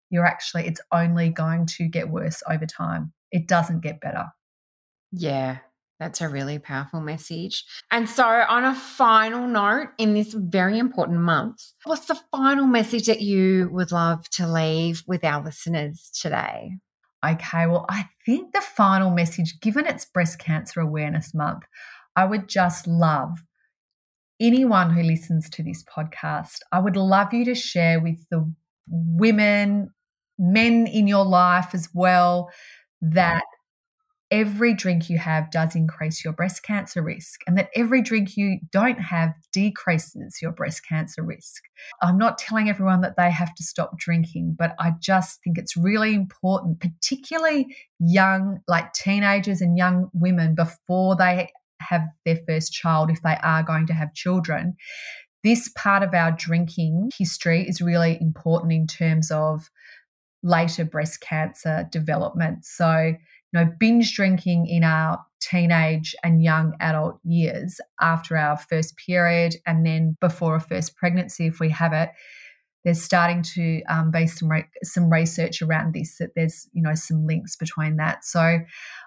you're 0.09 0.25
actually, 0.25 0.67
it's 0.67 0.81
only 0.93 1.29
going 1.29 1.67
to 1.77 1.89
get 1.89 2.09
worse 2.09 2.43
over 2.49 2.65
time. 2.65 3.13
It 3.33 3.47
doesn't 3.47 3.81
get 3.81 4.01
better. 4.01 4.29
Yeah, 5.13 5.59
that's 6.03 6.21
a 6.21 6.29
really 6.29 6.59
powerful 6.59 7.01
message. 7.01 7.65
And 7.93 8.11
so, 8.11 8.25
on 8.25 8.65
a 8.65 8.75
final 8.75 9.47
note, 9.47 9.91
in 9.99 10.15
this 10.15 10.35
very 10.35 10.79
important 10.79 11.21
month, 11.21 11.63
what's 11.85 12.07
the 12.07 12.21
final 12.33 12.67
message 12.67 13.07
that 13.07 13.21
you 13.21 13.71
would 13.73 13.93
love 13.93 14.29
to 14.31 14.49
leave 14.49 15.05
with 15.07 15.23
our 15.23 15.45
listeners 15.45 16.11
today? 16.13 16.73
Okay, 17.25 17.69
well, 17.69 17.87
I 17.89 18.09
think 18.27 18.53
the 18.53 18.61
final 18.61 19.11
message, 19.11 19.61
given 19.61 19.87
it's 19.87 20.05
Breast 20.05 20.41
Cancer 20.41 20.81
Awareness 20.81 21.33
Month, 21.35 21.63
I 22.17 22.25
would 22.25 22.49
just 22.49 22.89
love 22.89 23.39
anyone 24.41 24.91
who 24.91 25.05
listens 25.05 25.49
to 25.51 25.63
this 25.63 25.85
podcast, 25.85 26.59
I 26.73 26.81
would 26.81 26.97
love 26.97 27.33
you 27.33 27.45
to 27.45 27.55
share 27.55 28.01
with 28.01 28.29
the 28.29 28.53
women, 28.89 29.91
men 30.37 30.89
in 30.89 31.07
your 31.07 31.25
life 31.25 31.75
as 31.75 31.89
well, 31.95 32.51
that 33.01 33.45
every 34.33 34.73
drink 34.73 35.11
you 35.11 35.19
have 35.19 35.51
does 35.51 35.77
increase 35.77 36.25
your 36.25 36.33
breast 36.33 36.63
cancer 36.63 37.03
risk, 37.03 37.43
and 37.47 37.57
that 37.59 37.69
every 37.77 38.01
drink 38.01 38.37
you 38.37 38.59
don't 38.73 38.99
have 38.99 39.35
decreases 39.53 40.39
your 40.41 40.51
breast 40.51 40.81
cancer 40.89 41.23
risk. 41.23 41.63
I'm 42.01 42.17
not 42.17 42.39
telling 42.39 42.71
everyone 42.71 43.03
that 43.03 43.17
they 43.17 43.31
have 43.31 43.55
to 43.55 43.63
stop 43.63 43.99
drinking, 43.99 44.57
but 44.59 44.75
I 44.81 44.95
just 45.01 45.41
think 45.45 45.59
it's 45.59 45.77
really 45.77 46.15
important, 46.15 46.81
particularly 46.81 47.77
young, 48.01 48.61
like 48.67 48.95
teenagers 48.95 49.61
and 49.61 49.77
young 49.77 50.09
women, 50.15 50.55
before 50.55 51.15
they 51.15 51.51
have 51.81 52.09
their 52.25 52.39
first 52.49 52.73
child, 52.73 53.11
if 53.11 53.21
they 53.23 53.37
are 53.43 53.63
going 53.63 53.87
to 53.89 53.95
have 53.95 54.15
children. 54.15 54.77
This 55.45 55.69
part 55.77 56.03
of 56.03 56.15
our 56.15 56.31
drinking 56.33 57.11
history 57.17 57.69
is 57.69 57.83
really 57.83 58.17
important 58.21 58.73
in 58.73 58.87
terms 58.87 59.31
of 59.31 59.69
later 60.43 60.85
breast 60.85 61.21
cancer 61.21 61.87
development. 61.93 62.65
So, 62.65 63.15
you 63.53 63.61
know, 63.61 63.71
binge 63.79 64.15
drinking 64.15 64.67
in 64.67 64.85
our 64.85 65.25
teenage 65.41 66.15
and 66.23 66.43
young 66.43 66.75
adult 66.81 67.19
years 67.25 67.81
after 68.01 68.37
our 68.37 68.57
first 68.57 68.97
period 68.97 69.57
and 69.67 69.85
then 69.85 70.17
before 70.21 70.57
a 70.57 70.61
first 70.61 70.97
pregnancy, 70.97 71.47
if 71.47 71.61
we 71.61 71.69
have 71.69 71.93
it, 71.93 72.11
there's 72.85 73.03
starting 73.03 73.43
to 73.43 73.83
um, 73.85 74.11
be 74.11 74.27
some 74.27 74.51
re- 74.51 74.69
some 74.83 75.13
research 75.13 75.63
around 75.63 75.95
this 75.95 76.19
that 76.19 76.35
there's 76.35 76.69
you 76.73 76.83
know 76.83 76.95
some 76.95 77.27
links 77.27 77.55
between 77.57 77.97
that. 77.97 78.25
So 78.25 78.59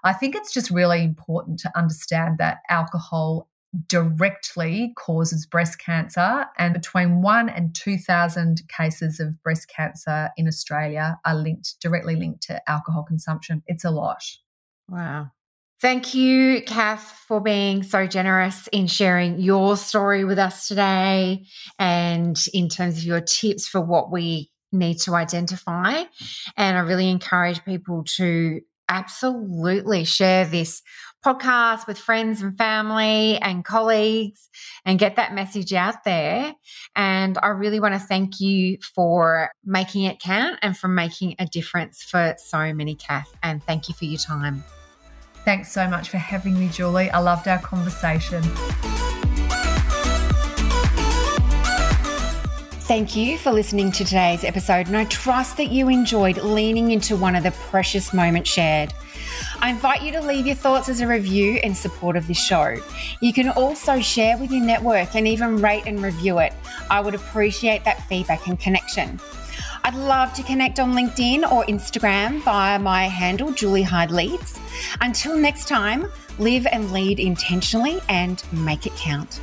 i 0.04 0.14
think 0.14 0.36
it's 0.36 0.54
just 0.54 0.72
really 0.72 1.04
important 1.04 1.60
to 1.60 1.78
understand 1.78 2.38
that 2.38 2.60
alcohol 2.70 3.50
directly 3.88 4.94
causes 4.96 5.46
breast 5.46 5.80
cancer 5.80 6.46
and 6.58 6.74
between 6.74 7.22
1 7.22 7.50
and 7.50 7.76
2000 7.76 8.62
cases 8.68 9.20
of 9.20 9.42
breast 9.44 9.68
cancer 9.68 10.30
in 10.38 10.48
australia 10.48 11.20
are 11.26 11.36
linked 11.36 11.76
directly 11.82 12.16
linked 12.16 12.44
to 12.44 12.70
alcohol 12.70 13.04
consumption. 13.04 13.64
It's 13.68 13.84
a 13.84 13.92
lot. 13.92 14.24
Wow. 14.90 15.32
Thank 15.82 16.14
you, 16.14 16.62
Kath, 16.62 17.24
for 17.28 17.42
being 17.42 17.84
so 17.84 18.08
generous 18.08 18.68
in 18.72 18.88
sharing 18.88 19.40
your 19.40 19.76
story 19.76 20.24
with 20.24 20.40
us 20.40 20.68
today 20.68 21.46
and 21.78 22.42
in 22.54 22.70
terms 22.70 22.98
of 22.98 23.04
your 23.04 23.22
tips 23.22 23.68
for 23.68 23.82
what 23.82 24.12
we 24.12 24.52
need 24.72 25.00
to 25.02 25.16
identify. 25.16 26.04
And 26.56 26.78
I 26.78 26.82
really 26.82 27.10
encourage 27.10 27.64
people 27.66 28.04
to 28.16 28.62
absolutely 28.88 30.06
share 30.06 30.46
this 30.46 30.82
podcast 31.26 31.88
with 31.88 31.98
friends 31.98 32.42
and 32.42 32.56
family 32.56 33.38
and 33.38 33.66
colleagues 33.66 34.48
and 34.86 35.00
get 35.00 35.16
that 35.16 35.34
message 35.34 35.74
out 35.74 36.04
there. 36.04 36.54
And 36.96 37.38
I 37.42 37.48
really 37.48 37.80
want 37.80 37.96
to 37.96 38.00
thank 38.00 38.40
you 38.40 38.78
for 38.94 39.50
making 39.66 40.04
it 40.04 40.20
count 40.20 40.60
and 40.62 40.78
for 40.78 40.88
making 40.88 41.36
a 41.40 41.48
difference 41.48 42.04
for 42.04 42.36
so 42.38 42.72
many, 42.74 42.94
Kath. 42.94 43.34
And 43.42 43.64
thank 43.64 43.90
you 43.90 43.96
for 43.96 44.06
your 44.06 44.20
time. 44.20 44.64
Thanks 45.46 45.72
so 45.72 45.88
much 45.88 46.10
for 46.10 46.18
having 46.18 46.60
me, 46.60 46.70
Julie. 46.70 47.10
I 47.10 47.20
loved 47.20 47.48
our 47.48 47.60
conversation. 47.60 48.44
Thank 52.86 53.16
you 53.16 53.40
for 53.40 53.52
listening 53.52 53.92
to 53.94 54.06
today's 54.06 54.44
episode, 54.44 54.86
and 54.86 54.96
I 54.96 55.06
trust 55.06 55.58
that 55.58 55.72
you 55.72 55.90
enjoyed 55.90 56.38
leaning 56.38 56.92
into 56.92 57.16
one 57.16 57.36
of 57.36 57.42
the 57.42 57.50
precious 57.50 58.14
moments 58.14 58.52
shared. 58.52 58.94
I 59.62 59.70
invite 59.70 60.04
you 60.04 60.12
to 60.14 60.22
leave 60.22 60.46
your 60.46 60.56
thoughts 60.56 60.90
as 60.90 61.02
a 61.02 61.08
review 61.08 61.60
in 61.64 61.74
support 61.74 62.16
of 62.16 62.28
this 62.28 62.38
show. 62.38 62.78
You 63.22 63.34
can 63.34 63.50
also 63.50 64.00
share 64.00 64.38
with 64.38 64.52
your 64.52 64.64
network 64.64 65.16
and 65.16 65.28
even 65.28 65.62
rate 65.62 65.84
and 65.86 66.02
review 66.02 66.40
it. 66.40 66.54
I 66.90 67.00
would 67.00 67.16
appreciate 67.16 67.84
that 67.86 68.08
feedback 68.08 68.48
and 68.48 68.60
connection. 68.60 69.20
I'd 69.84 69.96
love 69.96 70.34
to 70.34 70.44
connect 70.44 70.80
on 70.80 70.94
LinkedIn 70.94 71.52
or 71.52 71.64
Instagram 71.66 72.42
via 72.42 72.80
my 72.80 73.06
handle, 73.08 73.52
Julie 73.52 73.84
Hyde 73.84 74.12
Leads. 74.12 74.60
Until 75.02 75.38
next 75.38 75.68
time, 75.68 76.12
live 76.40 76.66
and 76.66 76.92
lead 76.92 77.20
intentionally 77.20 78.00
and 78.10 78.44
make 78.52 78.86
it 78.86 78.96
count. 78.96 79.40